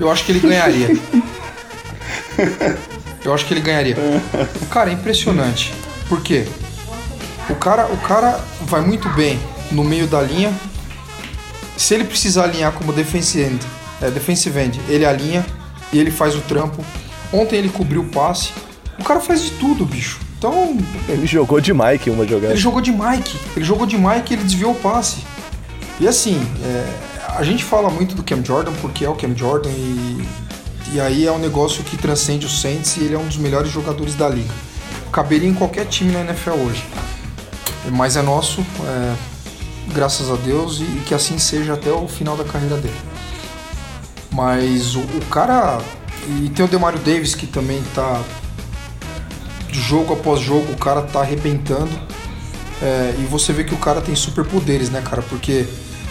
[0.00, 0.88] eu acho que ele ganharia.
[3.22, 3.94] eu acho que ele ganharia.
[4.62, 5.70] O cara é impressionante.
[6.08, 6.46] Por quê?
[7.50, 9.38] O cara, o cara vai muito bem
[9.70, 10.50] no meio da linha.
[11.76, 13.66] Se ele precisar alinhar como defensive end,
[14.00, 15.44] é, defensive end, ele alinha
[15.92, 16.82] e ele faz o trampo.
[17.30, 18.50] Ontem ele cobriu o passe.
[18.98, 20.18] O cara faz de tudo, bicho.
[20.38, 20.74] Então,
[21.06, 22.54] Ele jogou de Mike uma jogada.
[22.54, 23.36] ele jogou de Mike.
[23.54, 25.18] Ele jogou de Mike e ele desviou o passe.
[26.02, 29.70] E assim, é, a gente fala muito do Cam Jordan porque é o Cam Jordan
[29.70, 30.26] e,
[30.92, 33.70] e aí é um negócio que transcende o Saints e ele é um dos melhores
[33.70, 34.52] jogadores da liga.
[35.12, 36.84] Caberia em qualquer time na NFL hoje.
[37.92, 39.14] Mas é nosso, é,
[39.94, 43.00] graças a Deus, e, e que assim seja até o final da carreira dele.
[44.32, 45.80] Mas o, o cara.
[46.26, 48.20] E tem o Demario Davis que também tá.
[49.70, 51.96] Jogo após jogo, o cara tá arrebentando.
[52.82, 55.22] É, e você vê que o cara tem superpoderes, né, cara?
[55.22, 55.64] Porque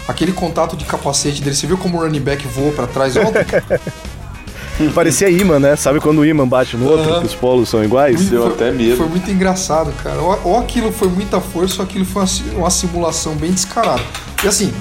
[0.08, 3.44] aquele contato de capacete dele, você viu como o running back voou pra trás ontem?
[4.94, 5.76] Parecia imã, né?
[5.76, 7.20] Sabe quando o imã bate no outro, Aham.
[7.20, 8.28] que os polos são iguais?
[8.28, 8.96] Deu Foi- até medo.
[8.96, 10.18] Foi muito engraçado, cara.
[10.20, 14.02] Ou, ou aquilo foi muita força, ou aquilo foi uma, uma simulação bem descarada.
[14.42, 14.72] E assim,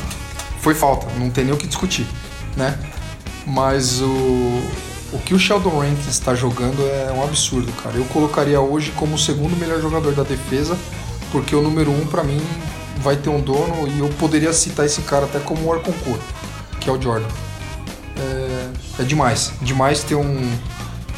[0.62, 2.07] foi falta, não tem nem o que discutir,
[2.55, 2.79] né?
[3.45, 4.62] Mas o,
[5.13, 7.95] o que o Sheldon Rankins está jogando é um absurdo, cara.
[7.97, 10.75] Eu colocaria hoje como o segundo melhor jogador da defesa,
[11.31, 12.41] porque o número um, pra mim,
[13.01, 16.17] vai ter um dono e eu poderia citar esse cara até como o Arconcor,
[16.79, 17.27] que é o Jordan.
[18.17, 20.51] É, é demais, demais ter um,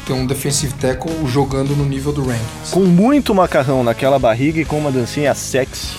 [0.06, 2.70] ter um defensive tackle jogando no nível do Rankins.
[2.70, 5.96] Com muito macarrão naquela barriga e com uma dancinha sexy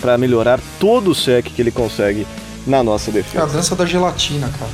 [0.00, 2.26] pra melhorar todo o sec que ele consegue
[2.66, 3.46] na nossa É a defesa.
[3.46, 4.70] dança da gelatina, cara.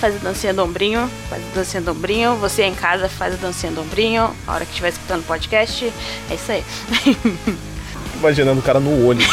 [0.00, 2.36] Faz a dancinha do ombrinho, faz a dancinha do ombrinho.
[2.36, 4.30] Você em casa faz a dancinha do ombrinho.
[4.46, 5.92] A hora que estiver escutando o podcast.
[6.30, 6.64] É isso aí.
[8.18, 9.20] Imaginando o cara no olho.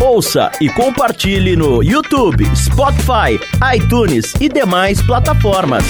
[0.00, 3.40] Ouça e compartilhe no YouTube, Spotify,
[3.74, 5.84] iTunes e demais plataformas.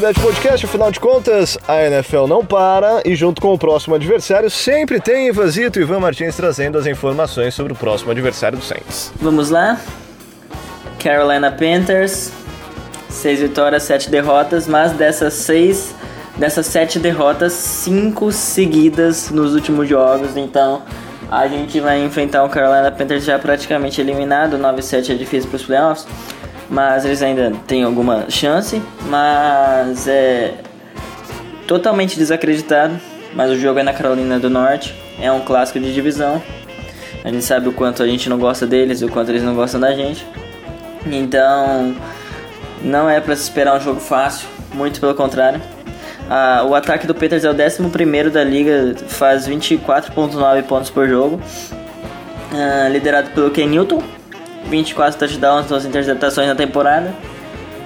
[0.00, 4.50] Dead Podcast, afinal de contas, a NFL não para e junto com o próximo adversário
[4.50, 9.12] sempre tem Ivazito Ivan Martins trazendo as informações sobre o próximo adversário do Saints.
[9.20, 9.80] Vamos lá.
[10.98, 12.32] Carolina Panthers,
[13.08, 15.94] seis vitórias, sete derrotas, mas dessas seis,
[16.36, 20.36] dessas sete derrotas, cinco seguidas nos últimos jogos.
[20.36, 20.82] Então
[21.30, 24.58] a gente vai enfrentar o Carolina Panthers já praticamente eliminado.
[24.58, 26.06] 9-7 é difícil para os playoffs,
[26.68, 28.82] mas eles ainda têm alguma chance.
[29.08, 30.54] Mas é
[31.66, 32.98] totalmente desacreditado.
[33.34, 36.40] Mas o jogo é na Carolina do Norte, é um clássico de divisão.
[37.24, 39.80] A gente sabe o quanto a gente não gosta deles o quanto eles não gostam
[39.80, 40.24] da gente.
[41.06, 41.96] Então,
[42.82, 45.60] não é para se esperar um jogo fácil, muito pelo contrário.
[46.30, 51.40] Ah, o ataque do Peters é o 11 da liga, faz 24,9 pontos por jogo.
[52.52, 54.02] Ah, liderado pelo Ken Newton,
[54.68, 57.14] 24 touchdowns, 12 interceptações na temporada.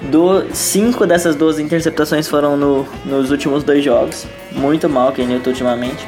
[0.03, 4.25] Do, cinco dessas 12 interceptações foram no- nos últimos dois jogos.
[4.51, 6.07] Muito mal Ken Newton ultimamente.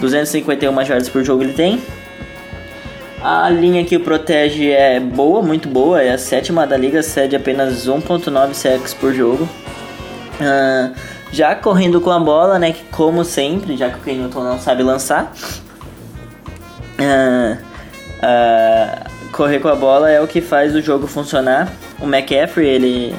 [0.00, 1.82] 251 jardas por jogo ele tem.
[3.20, 7.36] A linha que o protege é boa, muito boa, é a sétima da liga, cede
[7.36, 9.48] apenas 1.9 sacks por jogo.
[10.40, 10.90] Ah,
[11.32, 14.58] já correndo com a bola, né, que como sempre, já que o Ken Newton não
[14.58, 15.32] sabe lançar,
[16.98, 17.56] ah,
[18.22, 21.72] ah, correr com a bola é o que faz o jogo funcionar.
[21.98, 23.14] O McCaffrey, ele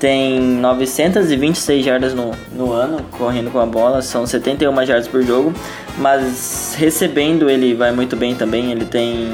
[0.00, 5.52] tem 926 jardas no, no ano, correndo com a bola, são 71 jardas por jogo,
[5.98, 9.32] mas recebendo ele vai muito bem também, ele tem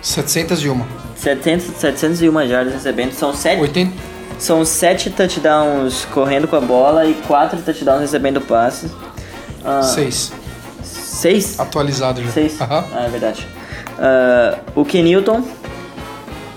[0.00, 0.82] 701.
[1.14, 3.92] 700, 701 jardas recebendo, são 7, 80,
[4.38, 8.90] são 7 touchdowns correndo com a bola e 4 touchdowns recebendo passes.
[9.64, 10.32] Ah, 6.
[10.82, 11.60] 6?
[11.60, 12.30] Atualizado já.
[12.30, 12.60] 6?
[12.62, 12.84] Aham.
[12.94, 13.46] Ah, é verdade.
[14.00, 15.42] Ah, o Kenilton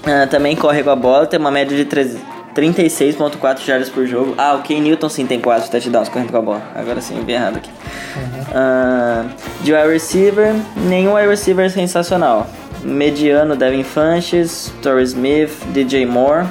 [0.05, 4.35] ah, também corre com a bola, tem uma média de 13 36.4 jardas por jogo.
[4.37, 6.61] Ah, o Ken Newton sim tem 4 touchdowns correndo com a bola.
[6.75, 7.69] Agora sim, vi errado aqui.
[8.53, 9.25] Ah,
[9.61, 10.53] de wide receiver,
[10.87, 12.47] nenhum wide receiver é sensacional.
[12.83, 16.45] Mediano, Devin Funches, Torrey Smith, DJ Moore.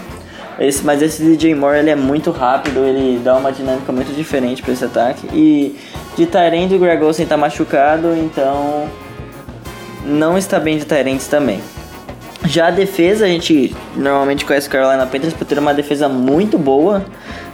[0.58, 4.62] Esse, mas esse DJ Moore ele é muito rápido, ele dá uma dinâmica muito diferente
[4.62, 5.26] para esse ataque.
[5.32, 5.76] E
[6.16, 8.88] de Tyrande, o Greg Olsen tá machucado, então
[10.04, 11.60] não está bem de Tyrants também.
[12.44, 16.58] Já a defesa, a gente normalmente conhece o Carolina Panthers por ter uma defesa muito
[16.58, 17.04] boa,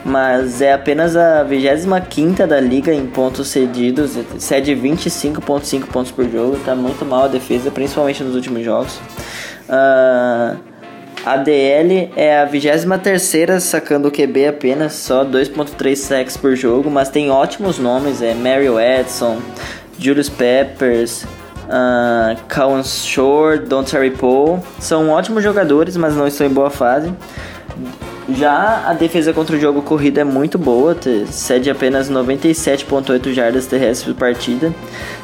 [0.05, 6.59] mas é apenas a 25 da liga em pontos cedidos, cede 25,5 pontos por jogo,
[6.65, 8.99] tá muito mal a defesa, principalmente nos últimos jogos.
[9.69, 10.57] Ah,
[11.27, 17.11] a DL é a 23 sacando o QB apenas, só 2.3 sacks por jogo, mas
[17.11, 19.37] tem ótimos nomes, é Mario Edson,
[19.99, 21.27] Julius Peppers,
[21.69, 24.59] uh, Cowan Shore, Don Terry Poe.
[24.81, 27.13] São ótimos jogadores, mas não estão em boa fase.
[28.31, 30.95] Já a defesa contra o jogo corrido é muito boa,
[31.31, 34.73] cede apenas 97.8 jardas terrestres por partida.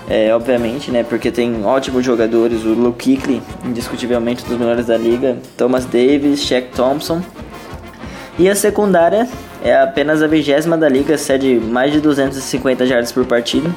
[0.09, 4.97] É, obviamente, né, porque tem ótimos jogadores, o Luke Kuechly, indiscutivelmente um dos melhores da
[4.97, 7.21] liga, Thomas Davis, Shaq Thompson.
[8.39, 9.29] E a secundária
[9.63, 13.71] é apenas a vigésima da liga, cede mais de 250 jardas por partida.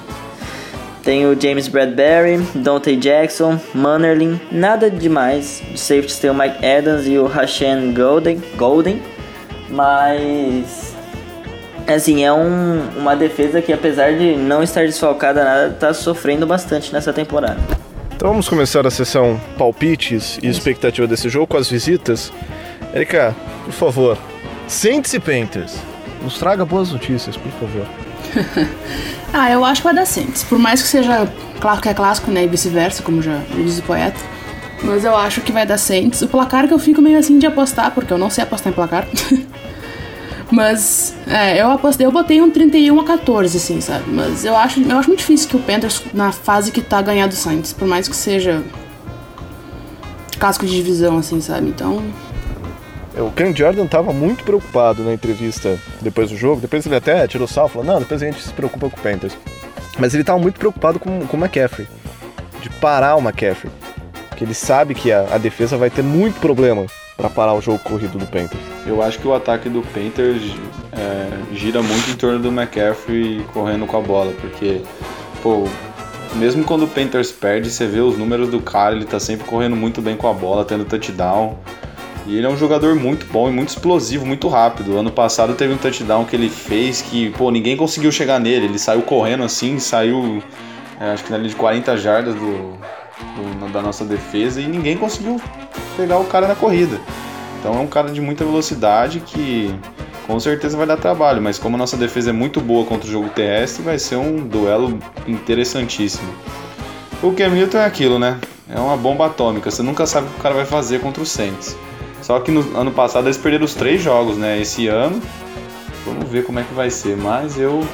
[1.08, 5.64] Tem o James Bradbury, Dante Jackson, Mannerlin, nada demais.
[5.72, 9.02] De safeties tem o Mike Adams e o Hashan Golden, Golden.
[9.70, 10.94] Mas
[11.88, 16.92] assim, é um, uma defesa que apesar de não estar desfalcada nada, tá sofrendo bastante
[16.92, 17.62] nessa temporada.
[18.14, 22.34] Então vamos começar a sessão palpites e expectativa desse jogo com as visitas.
[22.94, 24.18] Erika, por favor,
[24.68, 25.78] Saints e Panthers.
[26.22, 28.07] Nos traga boas notícias, por favor.
[29.34, 30.44] Ah, eu acho que vai dar Saints.
[30.46, 32.46] Por mais que seja claro que é clássico, né?
[32.46, 34.18] E vice-versa, como já diz o poeta.
[34.82, 36.22] Mas eu acho que vai dar Saints.
[36.22, 38.76] O placar que eu fico meio assim de apostar, porque eu não sei apostar em
[38.76, 39.06] placar.
[40.50, 44.10] Mas é, eu apostei, eu botei um 31 a 14, assim, sabe?
[44.10, 47.34] Mas eu acho, eu acho muito difícil que o Panthers, na fase que tá ganhando
[47.34, 48.64] Saints, por mais que seja
[50.40, 51.68] casco de divisão, assim, sabe?
[51.68, 52.02] Então,
[53.20, 56.62] O Cam Jordan tava muito preocupado na entrevista depois do jogo.
[56.62, 59.38] Depois ele até tirou sal, falou: Não, depois a gente se preocupa com o Panthers.
[59.98, 61.88] Mas ele tava muito preocupado com, com o McCaffrey,
[62.62, 63.72] de parar o McCaffrey.
[64.30, 67.80] Porque ele sabe que a, a defesa vai ter muito problema para parar o jogo
[67.80, 68.62] corrido do Panthers.
[68.86, 70.56] Eu acho que o ataque do Panthers
[70.94, 74.84] é, gira muito em torno do McCaffrey correndo com a bola, porque,
[75.42, 75.68] pô,
[76.36, 79.76] mesmo quando o Panthers perde, você vê os números do cara, ele tá sempre correndo
[79.76, 81.58] muito bem com a bola, tendo touchdown.
[82.28, 84.98] E ele é um jogador muito bom e muito explosivo, muito rápido.
[84.98, 88.66] Ano passado teve um touchdown que ele fez que, pô, ninguém conseguiu chegar nele.
[88.66, 90.44] Ele saiu correndo assim, saiu,
[91.00, 94.98] é, acho que na linha de 40 jardas do, do- da nossa defesa e ninguém
[94.98, 95.40] conseguiu
[95.96, 97.00] pegar o cara na corrida.
[97.60, 99.74] Então é um cara de muita velocidade que
[100.28, 103.12] com certeza vai dar trabalho, mas como a nossa defesa é muito boa contra o
[103.12, 106.28] jogo terrestre, vai ser um duelo interessantíssimo.
[107.24, 108.38] O Cam Newton é aquilo, né?
[108.70, 111.26] É uma bomba atômica, você nunca sabe o que o cara vai fazer contra o
[111.26, 111.78] Saints.
[112.22, 114.60] Só que no ano passado eles perderam os três jogos, né?
[114.62, 115.22] Esse ano,
[116.06, 117.86] vamos ver como é que vai ser, mas eu,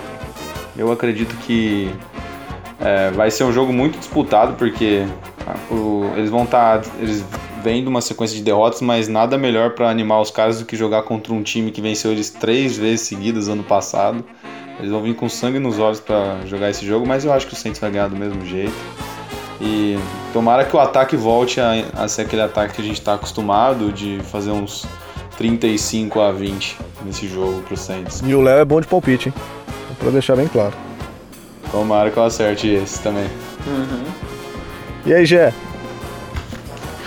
[0.78, 1.92] eu acredito que
[2.80, 5.06] é, vai ser um jogo muito disputado, porque
[5.46, 6.82] ah, o- eles vão estar.
[7.00, 7.24] eles
[7.64, 10.76] vêm de uma sequência de derrotas, mas nada melhor para animar os caras do que
[10.76, 14.22] jogar contra um time que venceu eles três vezes seguidas ano passado.
[14.80, 17.54] Eles vão vir com sangue nos olhos para jogar esse jogo, mas eu acho que
[17.54, 18.74] o Saints vai ganhar do mesmo jeito.
[19.66, 19.98] E
[20.34, 23.94] tomara que o ataque volte a, a ser aquele ataque que a gente está acostumado
[23.94, 24.86] de fazer uns
[25.38, 28.22] 35 a 20 nesse jogo pro Saints.
[28.26, 29.36] E o Léo é bom de palpite, hein?
[30.00, 30.74] Pra deixar bem claro.
[31.72, 33.30] Tomara que eu acerte esse também.
[35.06, 35.54] E aí, Gé?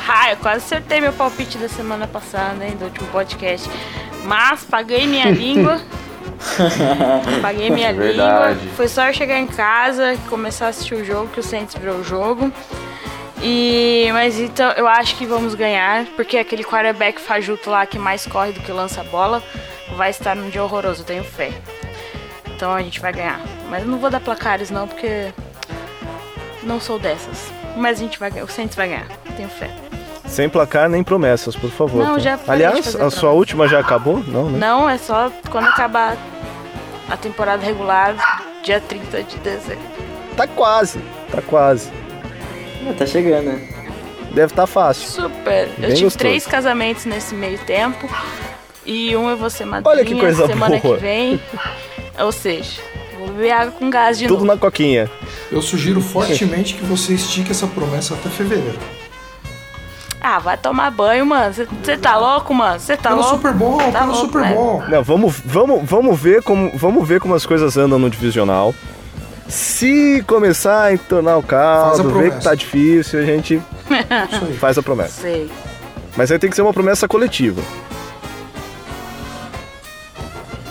[0.09, 3.69] Ah, eu quase acertei meu palpite da semana passada, hein, do último podcast.
[4.25, 5.79] Mas paguei minha língua.
[7.43, 8.07] paguei minha língua.
[8.07, 8.68] Verdade.
[8.76, 11.97] Foi só eu chegar em casa começar a assistir o jogo, que o Saints virou
[11.97, 12.53] o jogo.
[13.43, 18.26] E, mas então eu acho que vamos ganhar, porque aquele quarterback fajuto lá que mais
[18.26, 19.43] corre do que lança a bola
[19.97, 21.53] vai estar num dia horroroso, eu tenho fé.
[22.55, 23.41] Então a gente vai ganhar.
[23.68, 25.32] Mas eu não vou dar placares não, porque
[26.62, 27.51] não sou dessas.
[27.76, 29.07] Mas a gente vai ganhar, o Saints vai ganhar,
[29.37, 29.86] tenho fé.
[30.27, 32.05] Sem placar nem promessas, por favor.
[32.05, 32.18] Não, tá?
[32.20, 33.16] já Aliás, fazer a promessa.
[33.20, 34.22] sua última já acabou?
[34.27, 34.59] Não, né?
[34.59, 36.16] Não, é só quando acabar
[37.09, 38.14] a temporada regular,
[38.62, 39.85] dia 30 de dezembro.
[40.37, 40.99] Tá quase,
[41.31, 41.91] tá quase.
[42.99, 43.68] Tá chegando, né?
[44.33, 45.09] Deve estar fácil.
[45.09, 45.68] Super.
[45.68, 46.18] Eu Bem tive gostoso.
[46.18, 48.09] três casamentos nesse meio tempo.
[48.85, 50.97] E um eu vou ser madrinha Olha que coisa semana boa.
[50.97, 51.41] que vem.
[52.18, 52.81] Ou seja,
[53.18, 54.47] vou beber água com gás de Tudo novo.
[54.47, 55.11] na coquinha.
[55.51, 58.79] Eu sugiro fortemente que você estique essa promessa até fevereiro.
[60.29, 61.55] Ah, vai tomar banho, mano.
[61.55, 62.81] Você tá louco, mano?
[62.81, 63.37] Você tá pelo louco?
[63.37, 64.55] Super Bowl, Tá pelo louco, Super né?
[64.55, 64.83] Bowl.
[64.89, 68.74] Não, vamos, vamos, vamos ver como, vamos ver como as coisas andam no divisional.
[69.47, 73.62] Se começar a entornar o caldo, ver que tá difícil, a gente
[74.59, 75.20] faz a promessa.
[75.22, 75.49] Sei.
[76.16, 77.62] Mas aí tem que ser uma promessa coletiva.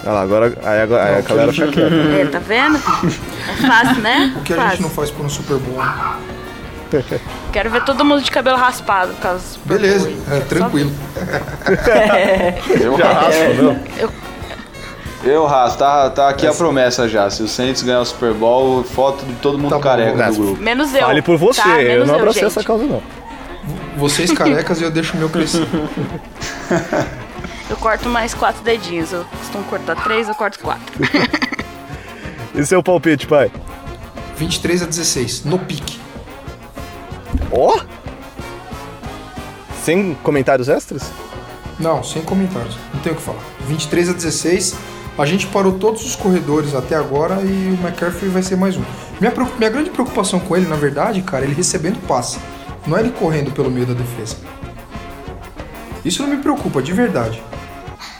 [0.04, 1.96] Olha lá, agora, aí, agora, aí a galera fica quieta.
[1.96, 2.76] É, tá vendo?
[2.78, 4.34] É fácil, né?
[4.36, 4.72] O que a fácil.
[4.72, 5.82] gente não faz por um Super Bowl?
[7.52, 10.92] Quero ver todo mundo de cabelo raspado, Super Beleza, é, tranquilo.
[12.82, 13.80] Eu Já raspa, não?
[15.24, 17.30] Eu raspo, tá, tá aqui a promessa já.
[17.30, 20.28] Se o Saints ganhar o Super Bowl, foto de todo mundo Tá bom, careca né?
[20.30, 20.62] do grupo.
[20.62, 21.02] Menos eu.
[21.02, 21.82] Fale por você, tá?
[21.82, 23.02] eu não abracei essa causa não.
[23.98, 25.66] Vocês carecas e eu deixo o meu crescer.
[27.68, 29.12] Eu corto mais quatro dedinhos.
[29.12, 30.94] Eu costumo cortar três, eu corto quatro.
[32.58, 33.52] E seu palpite, pai?
[34.38, 36.00] 23 a 16, no pique.
[37.52, 37.80] Ó!
[39.84, 41.12] Sem comentários extras?
[41.80, 42.78] Não, sem comentários.
[42.94, 43.44] Não tenho o que falar.
[43.68, 44.76] 23 a 16.
[45.18, 48.84] A gente parou todos os corredores até agora e o McCaffrey vai ser mais um.
[49.20, 52.38] Minha, minha grande preocupação com ele, na verdade, cara, é ele recebendo passe.
[52.86, 54.36] Não é ele correndo pelo meio da defesa.
[56.04, 57.42] Isso não me preocupa, de verdade.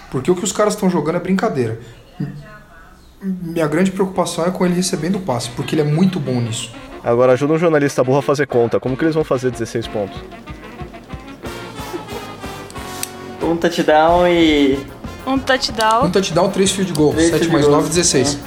[0.10, 1.80] Porque o que os caras estão jogando é brincadeira.
[3.22, 6.72] Minha grande preocupação é com ele recebendo passe, porque ele é muito bom nisso.
[7.06, 8.80] Agora ajuda um jornalista burro a fazer conta.
[8.80, 10.20] Como que eles vão fazer 16 pontos?
[13.44, 14.80] Um touchdown e.
[15.28, 16.06] Um touchdown.
[16.06, 17.14] Um touchdown, 3 field goal.
[17.14, 17.84] Três 7 field mais goals.
[17.84, 18.40] 9, 16.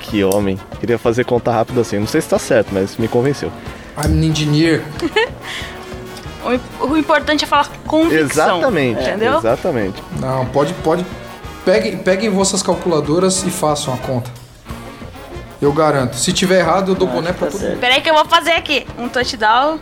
[0.00, 0.60] Que homem.
[0.80, 1.98] Queria fazer conta rápido assim.
[1.98, 3.50] Não sei se tá certo, mas me convenceu.
[3.96, 4.82] I'm an engineer.
[6.80, 8.56] O importante é falar convicção.
[8.56, 9.00] Exatamente.
[9.00, 9.38] Entendeu?
[9.38, 10.02] Exatamente.
[10.18, 11.06] Não, pode, pode.
[11.64, 14.28] Peguem, peguem vossas calculadoras e façam a conta.
[15.62, 16.16] Eu garanto.
[16.16, 17.78] Se tiver errado, eu dou Acho boné pra tá todo mundo.
[17.78, 18.84] Peraí que eu vou fazer aqui.
[18.98, 19.78] Um touchdown,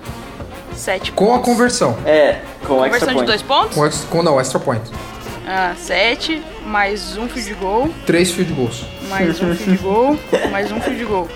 [0.74, 1.44] sete Com a pontos.
[1.46, 1.96] conversão.
[2.04, 3.26] É, com extra Conversão de point.
[3.26, 3.74] dois pontos?
[3.74, 4.82] Com, ex- com não, extra point.
[5.48, 8.84] Ah, sete, mais um field goal, 3 field goals.
[9.08, 10.18] mais um field goal,
[10.52, 11.28] mais um field goal.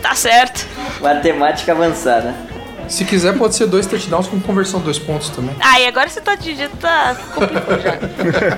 [0.00, 0.64] Tá certo.
[1.00, 2.34] Matemática avançada.
[2.86, 5.54] Se quiser, pode ser dois touchdowns com conversão de dois pontos também.
[5.60, 7.98] Aí, agora você tá de jeito, tá complicou já.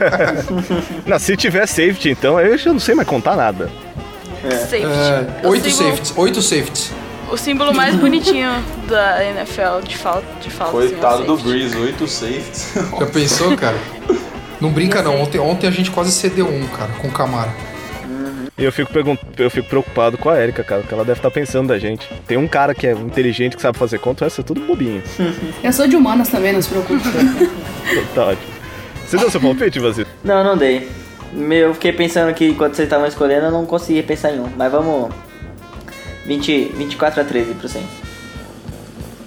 [1.05, 3.69] Não, se tiver safety, então, eu já não sei mais contar nada.
[4.43, 4.85] Safety.
[4.85, 6.13] É, O oito símbolo- safeties.
[6.17, 6.93] Oito safeties.
[7.31, 8.51] O símbolo mais bonitinho
[8.89, 10.27] da NFL de falta.
[10.41, 11.37] De falta assim, Coitado do.
[11.37, 12.73] Breeze, 8 safeties.
[12.99, 13.77] Já pensou, cara?
[14.61, 15.21] Não brinca não.
[15.23, 17.51] Ontem, ontem a gente quase cedeu um, cara, com o Camara.
[18.59, 18.91] E eu fico,
[19.39, 22.07] eu fico preocupado com a Erika, cara, que ela deve estar pensando da gente.
[22.27, 25.03] Tem um cara que é inteligente, que sabe fazer conta, essa é tudo bobinho.
[25.65, 27.01] Eu sou de humanas também, não se preocupe.
[28.15, 28.53] tá ótimo.
[29.07, 30.07] Você deu seu palpite, Vazio?
[30.23, 30.89] Não, não dei.
[31.33, 34.49] Meu, Eu fiquei pensando que enquanto vocês estavam escolhendo, eu não consegui pensar em um.
[34.57, 35.11] Mas vamos.
[36.27, 37.91] 20, 24 a 13 pro Saints.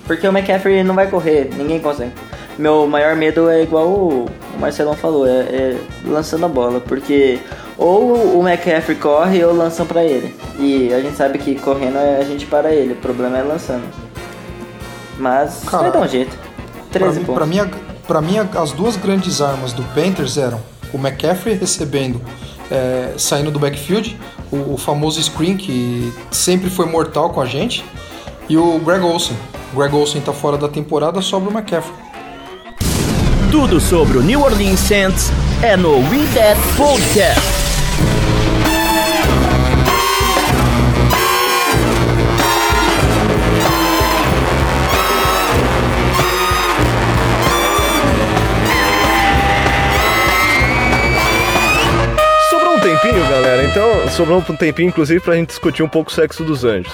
[0.05, 2.11] Porque o McCaffrey não vai correr, ninguém consegue.
[2.57, 4.29] Meu maior medo é igual o,
[4.59, 6.79] Marcelão falou, é, é lançando a bola.
[6.79, 7.39] Porque
[7.77, 10.35] ou o McCaffrey corre ou lançam pra ele.
[10.59, 13.83] E a gente sabe que correndo é a gente para ele, o problema é lançando.
[15.17, 16.37] Mas Cara, vai dar um jeito.
[16.91, 17.35] Pra 13 mim, pontos.
[17.35, 17.71] pra, mim,
[18.07, 20.59] pra mim, as duas grandes armas do Panthers eram
[20.93, 22.21] o McCaffrey recebendo,
[22.71, 24.17] é, saindo do backfield,
[24.51, 27.83] o, o famoso screen que sempre foi mortal com a gente,
[28.47, 29.35] e o Greg Olsen.
[29.73, 31.95] O Greg Olsen tá fora da temporada, sobra o McCaffrey.
[33.51, 35.29] Tudo sobre o New Orleans Saints
[35.61, 37.62] é no We That Podcast.
[53.73, 56.93] Então, sobrou um tempinho, inclusive, pra gente discutir um pouco o sexo dos anjos.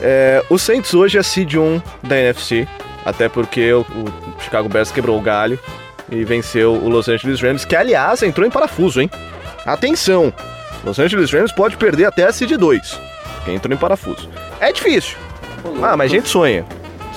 [0.00, 2.66] É, o Saints hoje é seed 1 da NFC,
[3.04, 5.58] até porque o, o Chicago Bears quebrou o galho
[6.10, 9.10] e venceu o Los Angeles Rams, que aliás entrou em parafuso, hein?
[9.66, 10.32] Atenção!
[10.82, 13.00] Los Angeles Rams pode perder até a seed 2,
[13.44, 14.30] que entrou em parafuso.
[14.58, 15.18] É difícil.
[15.82, 16.64] Ah, mas a gente sonha.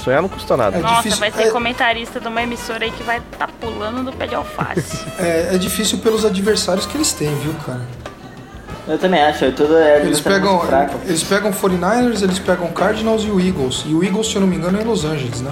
[0.04, 0.78] Sonhar não custa nada.
[0.78, 4.04] É Nossa, difícil- vai ter é- comentarista de uma emissora aí que vai tá pulando
[4.04, 5.06] do pé de alface.
[5.20, 7.82] É, é difícil pelos adversários que eles têm, viu, cara?
[8.90, 11.00] Eu também acho, tudo é Eles pegam, muito fraco.
[11.06, 13.84] eles pegam 49ers, eles pegam Cardinals e o Eagles.
[13.88, 15.52] E o Eagles, se eu não me engano, é em Los Angeles, né?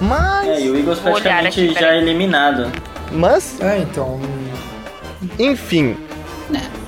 [0.00, 0.48] Mas.
[0.48, 1.98] É, e o Eagles praticamente já peraí.
[2.02, 2.66] eliminado.
[3.12, 4.18] Mas, É, então.
[5.38, 5.96] enfim.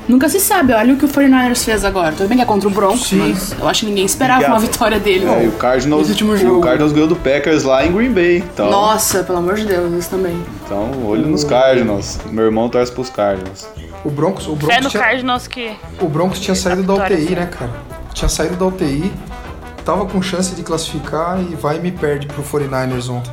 [0.08, 2.10] Nunca se sabe, olha o que o 49ers fez agora.
[2.12, 3.18] Tudo bem que é contra o Broncos, Sim.
[3.18, 4.58] mas eu acho que ninguém esperava Obrigado.
[4.60, 5.26] uma vitória dele.
[5.26, 6.58] É, e o Cardinals, Esse último jogo.
[6.58, 8.38] o Cardinals ganhou do Packers lá em Green Bay.
[8.38, 10.36] Então, Nossa, pelo amor de Deus, isso também.
[10.66, 12.18] então olho nos Cardinals.
[12.32, 13.64] Meu irmão torce pros Cardinals.
[14.04, 15.76] O Broncos, o Fé Broncos, no tinha, Cardinals que.
[16.00, 17.34] o Broncos tinha saído da UTI, sim.
[17.34, 17.70] né, cara?
[18.12, 19.12] Tinha saído da UTI,
[19.84, 23.32] tava com chance de classificar e vai e me perde pro 49ers ontem.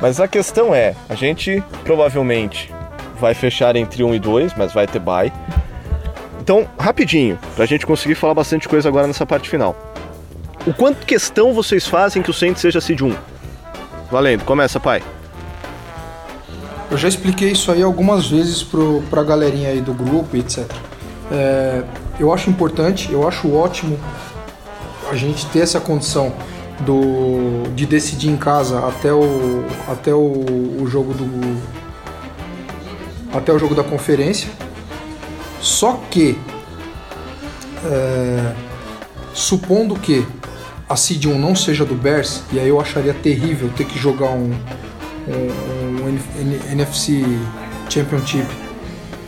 [0.00, 2.72] Mas a questão é, a gente provavelmente
[3.20, 5.32] vai fechar entre 1 e 2, mas vai ter bye.
[6.40, 9.76] Então, rapidinho, pra gente conseguir falar bastante coisa agora nessa parte final.
[10.66, 13.14] O quanto questão vocês fazem que o Saints seja seed 1?
[14.10, 15.02] Valendo, começa, pai.
[16.90, 20.64] Eu já expliquei isso aí algumas vezes pro, pra galerinha aí do grupo etc.
[21.30, 21.82] É,
[22.18, 23.98] eu acho importante, eu acho ótimo
[25.10, 26.32] a gente ter essa condição
[26.80, 30.44] do, de decidir em casa até o, até o,
[30.80, 31.78] o jogo do
[33.32, 34.48] até o jogo da conferência.
[35.60, 36.38] Só que
[37.84, 38.54] é,
[39.34, 40.26] supondo que
[40.88, 44.30] a seed 1 não seja do Bears, e aí eu acharia terrível ter que jogar
[44.30, 44.52] um,
[45.28, 47.24] um, um NFC
[47.88, 48.46] Championship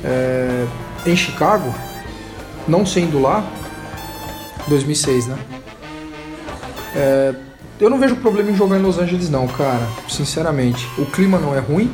[0.04, 0.66] é,
[1.06, 1.74] em Chicago,
[2.66, 3.44] não sendo lá,
[4.68, 5.38] 2006, né?
[6.94, 7.34] É,
[7.80, 9.86] eu não vejo problema em jogar em Los Angeles, não, cara.
[10.08, 11.90] Sinceramente, o clima não é ruim.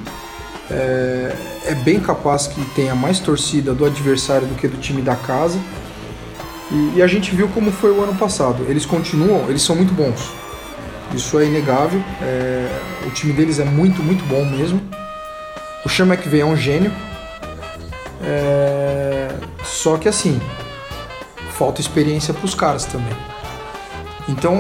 [0.69, 1.33] É,
[1.67, 5.59] é bem capaz que tenha mais torcida do adversário do que do time da casa.
[6.71, 8.65] E, e a gente viu como foi o ano passado.
[8.69, 10.33] Eles continuam, eles são muito bons.
[11.17, 12.03] Isso é inegável.
[12.21, 12.69] É,
[13.07, 14.81] o time deles é muito, muito bom mesmo.
[15.85, 16.93] O Sean McVay é um gênio.
[18.23, 19.29] É,
[19.65, 20.41] só que assim,
[21.53, 23.17] falta experiência para os caras também.
[24.29, 24.57] Então,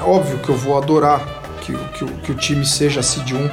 [0.00, 1.20] é óbvio que eu vou adorar
[1.60, 3.50] que, o- que, que o time seja seed 1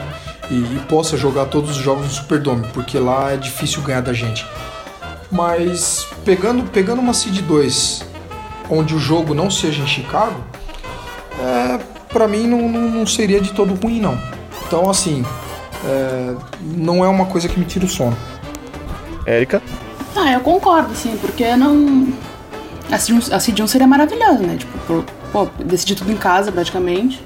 [0.52, 4.14] e, e possa jogar todos os jogos no Superdome, porque lá é difícil ganhar da
[4.14, 4.46] gente.
[5.32, 8.06] Mas pegando, pegando uma seed 2,
[8.70, 10.40] onde o jogo não seja em Chicago,
[11.40, 14.18] é, para mim não, não, não seria de todo ruim não.
[14.66, 15.26] Então assim,
[15.86, 18.16] é, não é uma coisa que me tira o sono.
[19.26, 19.62] Érica?
[20.16, 22.08] Ah, eu concordo, sim, porque não.
[22.90, 24.56] A Seed 1 a Seed 1 seria maravilhosa, né?
[24.58, 25.04] Tipo, por-
[25.34, 27.22] pô, decidir tudo em casa praticamente.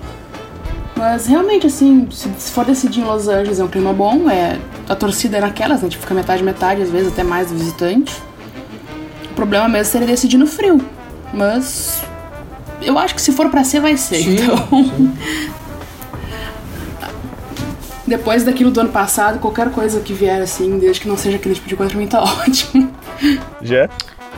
[0.96, 4.58] Mas realmente, assim, se, se for decidir em Los Angeles é um clima bom, é,
[4.90, 5.90] a torcida é naquelas, né?
[5.90, 8.16] Tipo, fica metade, metade, às vezes até mais do visitante.
[9.32, 10.82] O problema mesmo seria decidir no frio.
[11.32, 12.02] Mas
[12.82, 14.24] eu acho que se for pra ser, vai ser.
[14.24, 14.68] Sim, então.
[18.08, 21.54] Depois daquilo do ano passado, qualquer coisa que vier assim, desde que não seja aquele
[21.54, 22.92] tipo de coisa, pra mim tá ótimo.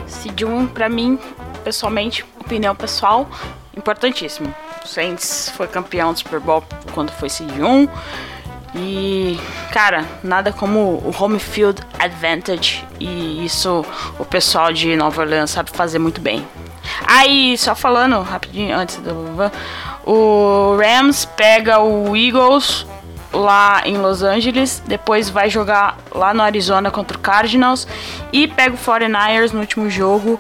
[0.05, 1.17] Seed 1, pra mim,
[1.63, 3.29] pessoalmente, opinião pessoal,
[3.75, 4.53] importantíssimo.
[4.83, 6.63] O Saints foi campeão do Super Bowl
[6.93, 7.87] quando foi Seed 1.
[8.75, 9.39] E,
[9.71, 12.85] cara, nada como o home field advantage.
[12.99, 13.85] E isso
[14.19, 16.45] o pessoal de Nova Orleans sabe fazer muito bem.
[17.05, 19.51] Aí, só falando rapidinho antes do.
[20.05, 22.85] O Rams pega o Eagles
[23.33, 27.87] lá em Los Angeles, depois vai jogar lá no Arizona contra o Cardinals
[28.31, 30.39] e pega o 49ers no último jogo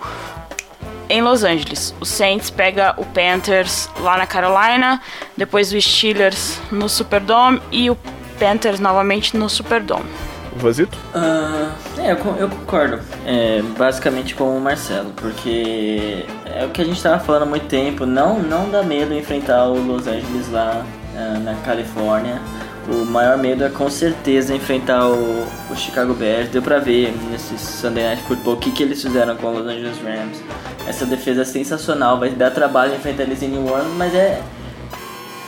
[1.09, 1.93] em Los Angeles.
[1.99, 5.01] O Saints pega o Panthers lá na Carolina,
[5.37, 7.97] depois o Steelers no Superdome e o
[8.39, 10.09] Panthers novamente no Superdome.
[10.55, 10.97] Vazito?
[11.13, 12.99] Ah, é, eu, eu concordo.
[13.25, 17.67] É, basicamente com o Marcelo, porque é o que a gente tava falando há muito
[17.67, 18.05] tempo.
[18.05, 20.85] Não, não dá medo enfrentar o Los Angeles lá
[21.15, 22.41] ah, na Califórnia.
[22.87, 26.49] O maior medo é com certeza enfrentar o, o Chicago Bears.
[26.49, 29.67] Deu pra ver nesse Sunday Night Football o que, que eles fizeram com o Los
[29.67, 30.43] Angeles Rams.
[30.87, 34.41] Essa defesa é sensacional, vai dar trabalho enfrentar eles em New Orleans, mas é,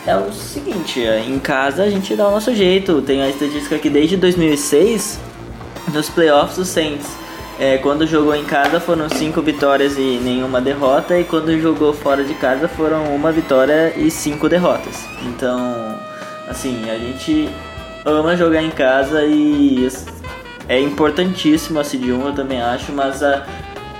[0.05, 3.01] é o seguinte, é, em casa a gente dá o nosso jeito.
[3.01, 5.19] Tem a estatística que desde 2006,
[5.93, 7.07] nos playoffs, o Saints,
[7.59, 12.23] é, quando jogou em casa foram cinco vitórias e nenhuma derrota, e quando jogou fora
[12.23, 15.05] de casa foram uma vitória e cinco derrotas.
[15.21, 15.97] Então,
[16.49, 17.49] assim, a gente
[18.03, 19.87] ama jogar em casa e
[20.67, 23.45] é importantíssimo a Seed 1, eu também acho, mas a,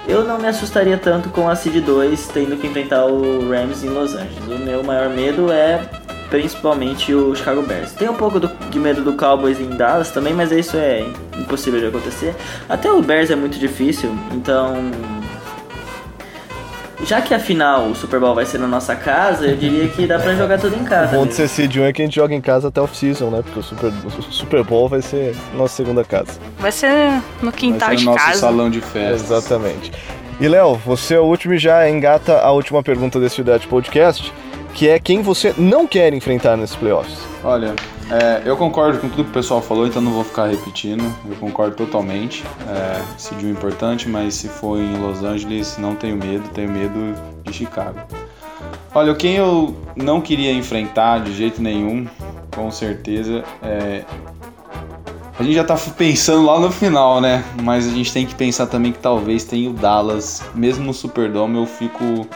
[0.08, 3.89] eu não me assustaria tanto com a Seed 2 tendo que enfrentar o Rams em
[3.89, 4.47] Los Angeles.
[4.47, 5.82] O meu maior medo é
[6.30, 7.91] principalmente o Chicago Bears.
[7.93, 11.06] Tem um pouco do- de medo do Cowboys em Dallas também, mas isso é
[11.38, 12.36] impossível de acontecer.
[12.68, 14.91] Até o Bears é muito difícil, então.
[17.06, 20.08] Já que a final, o Super Bowl vai ser na nossa casa, eu diria que
[20.08, 21.16] dá pra jogar tudo em O casa.
[21.16, 23.41] bom de ser seed 1 é que a gente joga em casa até off-season, né?
[23.43, 26.32] Porque o Super, o Super Bowl vai ser nossa segunda casa.
[26.60, 28.39] Vai ser no Vai quintal ser de o nosso casa.
[28.39, 29.30] salão de festas.
[29.30, 29.91] Exatamente.
[30.39, 34.32] E Léo, você é o último e já engata a última pergunta desse Idade Podcast.
[34.74, 37.16] que é quem você não quer enfrentar nesses playoffs.
[37.43, 37.76] Olha,
[38.14, 41.03] é, eu concordo com tudo que o pessoal falou, então não vou ficar repetindo.
[41.28, 42.43] Eu concordo totalmente.
[42.70, 47.51] É, decidiu importante, mas se for em Los Angeles, não tenho medo, tenho medo de
[47.51, 47.99] Chicago.
[48.93, 52.07] Olha, quem eu não queria enfrentar de jeito nenhum,
[52.55, 54.03] com certeza, é.
[55.39, 57.43] A gente já tá pensando lá no final, né?
[57.64, 60.43] Mas a gente tem que pensar também que talvez tenha o Dallas.
[60.53, 62.28] Mesmo no Superdome eu fico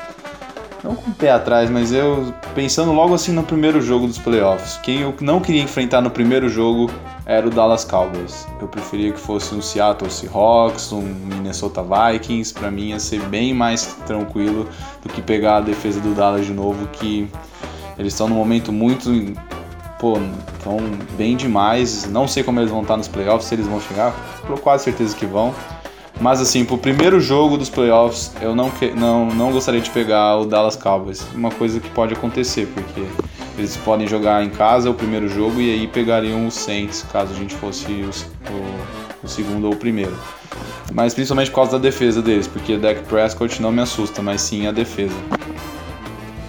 [0.84, 4.78] não com o pé atrás, mas eu pensando logo assim no primeiro jogo dos playoffs.
[4.84, 6.90] Quem eu não queria enfrentar no primeiro jogo
[7.26, 8.48] era o Dallas Cowboys.
[8.62, 12.54] Eu preferia que fosse um Seattle Seahawks, um Minnesota Vikings.
[12.54, 14.68] Para mim ia ser bem mais tranquilo
[15.02, 17.30] do que pegar a defesa do Dallas de novo, que
[17.98, 19.10] eles estão num momento muito
[20.00, 20.18] pô,
[20.58, 20.78] estão
[21.18, 22.06] bem demais.
[22.10, 24.14] Não sei como eles vão estar nos playoffs, se eles vão chegar,
[24.46, 25.54] com quase certeza que vão.
[26.20, 30.38] Mas assim, pro primeiro jogo dos playoffs, eu não, que, não, não gostaria de pegar
[30.38, 31.24] o Dallas Cowboys.
[31.34, 33.06] Uma coisa que pode acontecer, porque
[33.58, 37.36] eles podem jogar em casa o primeiro jogo e aí pegariam os Saints, caso a
[37.36, 38.10] gente fosse o,
[38.52, 40.16] o, o segundo ou o primeiro.
[40.94, 44.42] Mas principalmente por causa da defesa deles, porque o Dak Prescott não me assusta, mas
[44.42, 45.16] sim a defesa.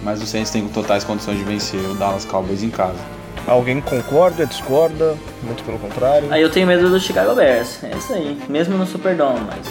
[0.03, 3.18] Mas os Saints têm totais condições de vencer o Dallas Cowboys em casa.
[3.49, 5.17] Alguém concorda, discorda?
[5.41, 6.31] Muito pelo contrário.
[6.31, 7.83] Aí eu tenho medo do Chicago Bears.
[7.83, 8.39] É isso aí.
[8.47, 9.67] Mesmo no Superdome, mas.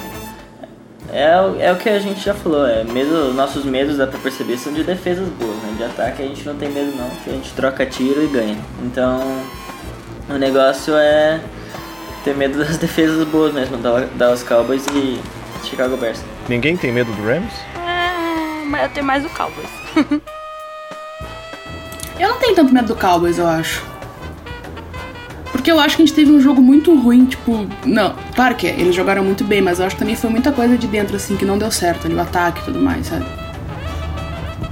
[1.13, 2.67] É, é o que a gente já falou.
[2.67, 5.57] É medo, nossos medos, dá pra perceber, são de defesas boas.
[5.63, 5.75] Né?
[5.79, 7.09] De ataque a gente não tem medo, não.
[7.23, 8.59] Que a gente troca tiro e ganha.
[8.83, 9.21] Então.
[10.29, 11.41] O negócio é
[12.25, 15.21] ter medo das defesas boas mesmo, da os Cowboys e
[15.65, 16.21] Chicago Bears.
[16.49, 17.55] Ninguém tem medo do Rams?
[17.77, 19.71] É, mas eu tenho mais o Cowboys.
[22.19, 23.83] Eu não tenho tanto medo do Cowboys, eu acho.
[25.53, 27.67] Porque eu acho que a gente teve um jogo muito ruim, tipo.
[27.85, 30.53] Não, claro que é, eles jogaram muito bem, mas eu acho que também foi muita
[30.53, 33.25] coisa de dentro, assim, que não deu certo ali, o ataque e tudo mais, sabe?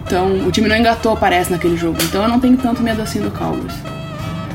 [0.07, 1.99] Então, o time não engatou, parece, naquele jogo.
[2.03, 3.75] Então eu não tenho tanto medo assim do Cowboys.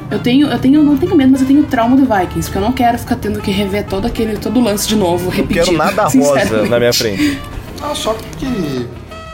[0.10, 2.62] Eu tenho, eu tenho, não tenho medo, mas eu tenho trauma do Vikings, porque eu
[2.62, 5.72] não quero ficar tendo que rever todo aquele, todo o lance de novo, repetido.
[5.72, 7.40] Não quero nada rosa na minha frente.
[7.82, 8.88] Ah, só que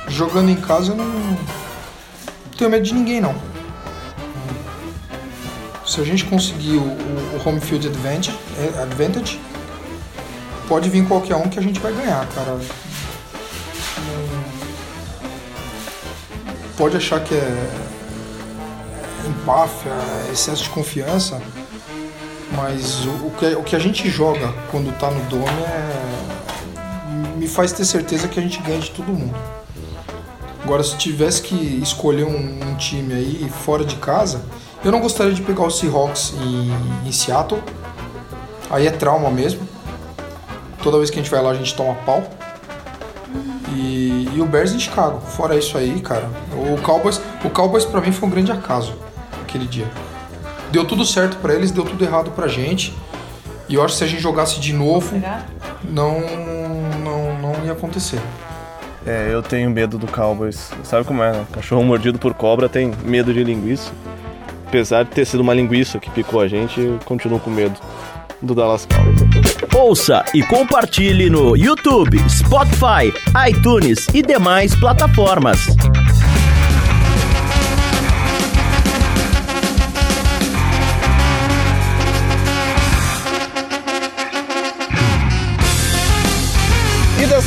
[0.07, 1.37] jogando em casa eu não
[2.57, 3.35] tenho medo de ninguém, não
[5.87, 9.39] se a gente conseguir o, o home field advantage, é, advantage,
[10.67, 12.59] pode vir qualquer um que a gente vai ganhar, cara.
[16.77, 17.69] Pode achar que é
[19.27, 19.91] empáfia,
[20.31, 21.41] excesso de confiança,
[22.51, 27.47] mas o, o, que, o que a gente joga quando tá no dome é, me
[27.47, 29.56] faz ter certeza que a gente ganha de todo mundo.
[30.67, 34.41] Agora, se tivesse que escolher um, um time aí fora de casa,
[34.83, 37.63] eu não gostaria de pegar o Seahawks em, em Seattle.
[38.69, 39.65] Aí é trauma mesmo.
[40.83, 42.21] Toda vez que a gente vai lá a gente toma pau.
[43.73, 45.21] E, e, o Bears em Chicago.
[45.21, 46.29] Fora isso aí, cara.
[46.51, 48.93] O Cowboys, o Cowboys para mim foi um grande acaso
[49.41, 49.89] aquele dia.
[50.69, 52.93] Deu tudo certo para eles, deu tudo errado pra gente.
[53.69, 55.15] E eu acho que se a gente jogasse de novo,
[55.85, 56.19] não,
[56.99, 58.19] não, não ia acontecer.
[59.07, 60.71] É, eu tenho medo do Cowboys.
[60.83, 61.45] Sabe como é, né?
[61.51, 63.91] Cachorro mordido por cobra tem medo de linguiça
[64.67, 67.75] apesar de ter sido uma linguiça que picou a gente, eu continuo com medo
[68.41, 69.19] do Dallas Cowboys.
[69.73, 73.13] Ouça e compartilhe no YouTube, Spotify,
[73.49, 75.67] iTunes e demais plataformas.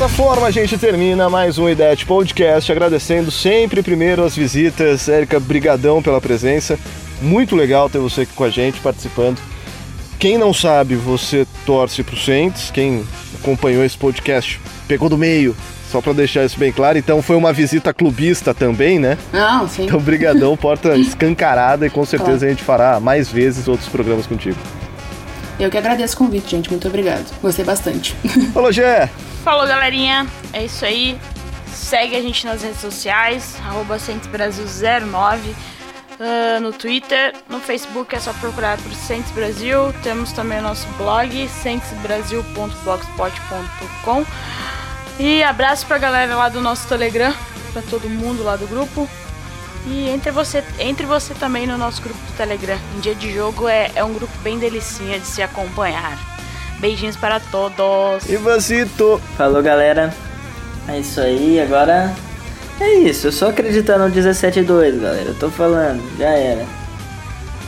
[0.00, 5.06] Dessa forma a gente termina mais um IDET Podcast, agradecendo sempre primeiro as visitas.
[5.10, 6.78] Érica, brigadão pela presença.
[7.20, 9.38] Muito legal ter você aqui com a gente participando.
[10.18, 12.70] Quem não sabe, você torce para o Saints.
[12.70, 13.04] Quem
[13.38, 15.54] acompanhou esse podcast pegou do meio,
[15.92, 16.96] só para deixar isso bem claro.
[16.96, 19.18] Então foi uma visita clubista também, né?
[19.30, 19.84] Não, sim.
[19.84, 22.46] Então, brigadão, porta escancarada e com certeza claro.
[22.46, 24.56] a gente fará mais vezes outros programas contigo.
[25.60, 26.70] Eu que agradeço o convite, gente.
[26.70, 27.26] Muito obrigado.
[27.40, 28.16] Gostei bastante.
[28.52, 29.08] Falou, Gé!
[29.44, 30.26] Falou, galerinha.
[30.52, 31.18] É isso aí.
[31.72, 33.96] Segue a gente nas redes sociais, arroba
[34.30, 34.64] Brasil
[35.06, 35.54] 09
[36.20, 39.92] uh, no Twitter, no Facebook é só procurar por Saints Brasil.
[40.02, 44.26] Temos também o nosso blog, saintsbrasil.blogspot.com.
[45.18, 47.34] E abraço pra galera lá do nosso Telegram,
[47.72, 49.06] pra todo mundo lá do grupo.
[49.86, 52.78] E entre você, entre você também no nosso grupo do Telegram.
[52.96, 56.18] Em dia de jogo é, é um grupo bem delicinha de se acompanhar.
[56.78, 58.28] Beijinhos para todos.
[58.28, 59.20] E Vasito.
[59.36, 60.14] Falou, galera.
[60.88, 61.60] É isso aí.
[61.60, 62.14] Agora
[62.80, 65.28] é isso, eu só acreditando no 17-2, galera.
[65.28, 66.64] Eu tô falando, já era.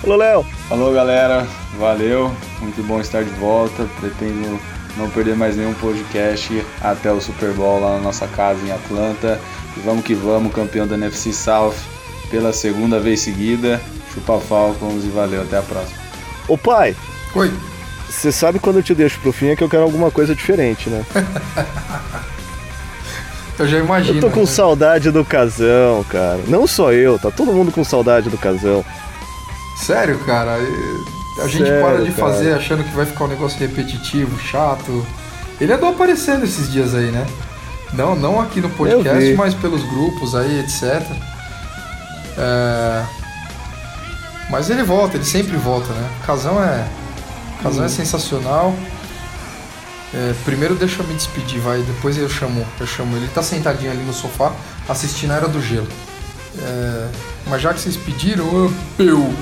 [0.01, 0.43] Falou, Léo.
[0.71, 1.47] Falou, galera.
[1.79, 2.35] Valeu.
[2.61, 3.87] Muito bom estar de volta.
[4.01, 4.59] Pretendo
[4.97, 9.39] não perder mais nenhum podcast até o Super Bowl lá na nossa casa em Atlanta.
[9.77, 11.75] E vamos que vamos, campeão da NFC South.
[12.33, 13.81] Pela segunda vez seguida.
[14.13, 15.99] Chupa Falcons e valeu, até a próxima.
[16.49, 16.97] Ô pai,
[17.35, 17.53] Oi.
[18.11, 20.91] você sabe quando eu te deixo pro fim é que eu quero alguma coisa diferente,
[20.91, 21.05] né?
[23.59, 24.17] Eu já imagino.
[24.17, 24.47] Eu tô com né?
[24.47, 26.41] saudade do casão, cara.
[26.49, 28.83] Não só eu, tá todo mundo com saudade do casão.
[29.77, 30.59] Sério, cara.
[30.59, 32.33] e- A gente Sério, para de cara.
[32.33, 35.07] fazer achando que vai ficar um negócio repetitivo, chato.
[35.61, 37.25] Ele andou aparecendo esses dias aí, né?
[37.93, 41.03] Não, não aqui no podcast, mas pelos grupos aí, etc.
[42.37, 43.05] É,
[44.51, 46.11] Mas ele volta, ele sempre volta, né?
[46.27, 46.87] Casão é.
[47.63, 48.75] Casão é sensacional.
[50.15, 51.81] É, primeiro deixa eu me despedir, vai.
[51.83, 53.29] Depois eu chamo, eu chamo ele.
[53.29, 54.53] Tá sentadinho ali no sofá,
[54.89, 55.89] assistindo a Era do Gelo.
[56.59, 57.09] É,
[57.47, 59.35] mas já que vocês pediram, ô, meu,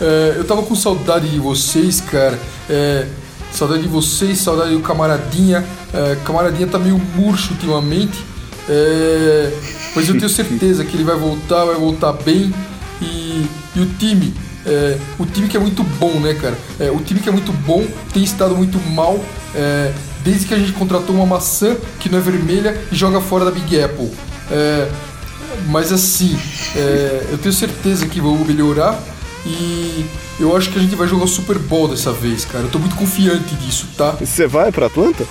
[0.00, 2.38] é, eu tava com saudade de vocês, cara.
[2.68, 3.06] É,
[3.52, 5.64] saudade de vocês, saudade do camaradinha.
[5.94, 8.22] É, camaradinha tá meio murcho ultimamente.
[8.68, 9.50] É,
[9.94, 12.52] mas eu tenho certeza que ele vai voltar, vai voltar bem.
[13.00, 14.34] E, e o time,
[14.66, 16.56] é, o time que é muito bom, né, cara?
[16.80, 19.18] É, o time que é muito bom tem estado muito mal.
[19.54, 19.92] é,
[20.24, 23.50] desde que a gente contratou uma maçã que não é vermelha e joga fora da
[23.50, 24.10] Big Apple.
[24.50, 24.88] É,
[25.68, 26.38] mas assim,
[26.76, 29.00] é, eu tenho certeza que vão melhorar
[29.46, 30.04] e
[30.38, 32.64] eu acho que a gente vai jogar o Super Bowl dessa vez, cara.
[32.64, 34.16] Eu tô muito confiante disso, tá?
[34.20, 35.24] Você vai pra Atlanta?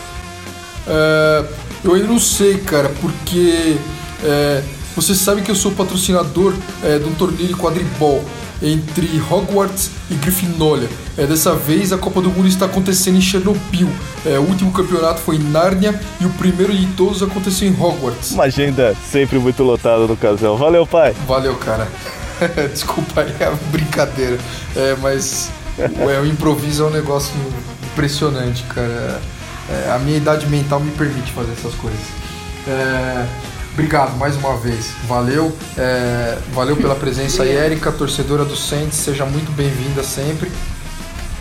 [0.88, 1.46] É,
[1.84, 3.78] eu ainda não sei, cara, porque
[4.24, 4.64] é,
[4.96, 6.54] você sabe que eu sou patrocinador
[6.84, 8.24] é, de um torneio de quadribol
[8.62, 10.90] entre Hogwarts e Grifinória.
[11.18, 13.90] É, dessa vez a Copa do Mundo está acontecendo em Chernobyl.
[14.26, 18.32] É, o último campeonato foi em Nárnia e o primeiro de todos aconteceu em Hogwarts.
[18.32, 20.58] Uma agenda sempre muito lotada no casão.
[20.58, 21.16] Valeu, pai.
[21.28, 21.88] Valeu, cara.
[22.74, 24.38] Desculpa aí a brincadeira.
[24.76, 25.52] É, mas
[26.00, 27.34] ué, o improviso é um negócio
[27.92, 29.22] impressionante, cara.
[29.70, 32.00] É, a minha idade mental me permite fazer essas coisas.
[32.68, 33.26] É,
[33.78, 34.92] obrigado mais uma vez.
[35.08, 35.56] Valeu.
[35.78, 38.98] É, valeu pela presença aí, Érica, torcedora do Saints.
[38.98, 40.52] Seja muito bem-vinda sempre.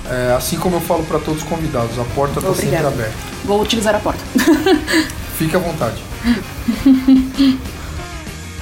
[0.05, 3.15] É, assim como eu falo para todos os convidados, a porta está sempre aberta.
[3.43, 4.21] Vou utilizar a porta.
[5.39, 6.03] Fique à vontade.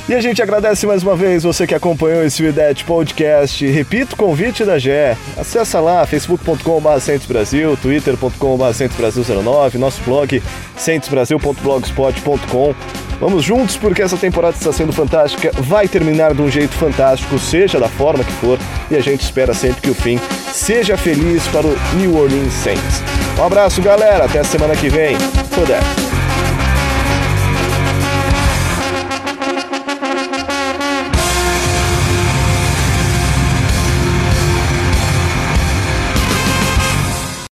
[0.07, 3.66] E a gente agradece mais uma vez você que acompanhou esse Videte Podcast.
[3.66, 4.90] Repito o convite da GE.
[5.34, 8.64] Acessa lá facebook.com.br Brasil, twitter.com.br
[9.00, 10.42] Brasil09, nosso blog
[10.76, 12.74] centosbrasil.blogspot.com.
[13.18, 17.80] Vamos juntos porque essa temporada está sendo fantástica, vai terminar de um jeito fantástico, seja
[17.80, 18.59] da forma que for,
[18.90, 20.20] e a gente espera sempre que o fim
[20.52, 23.02] seja feliz para o New Orleans Saints.
[23.38, 25.16] Um abraço, galera, até a semana que vem.
[25.55, 26.13] Toda.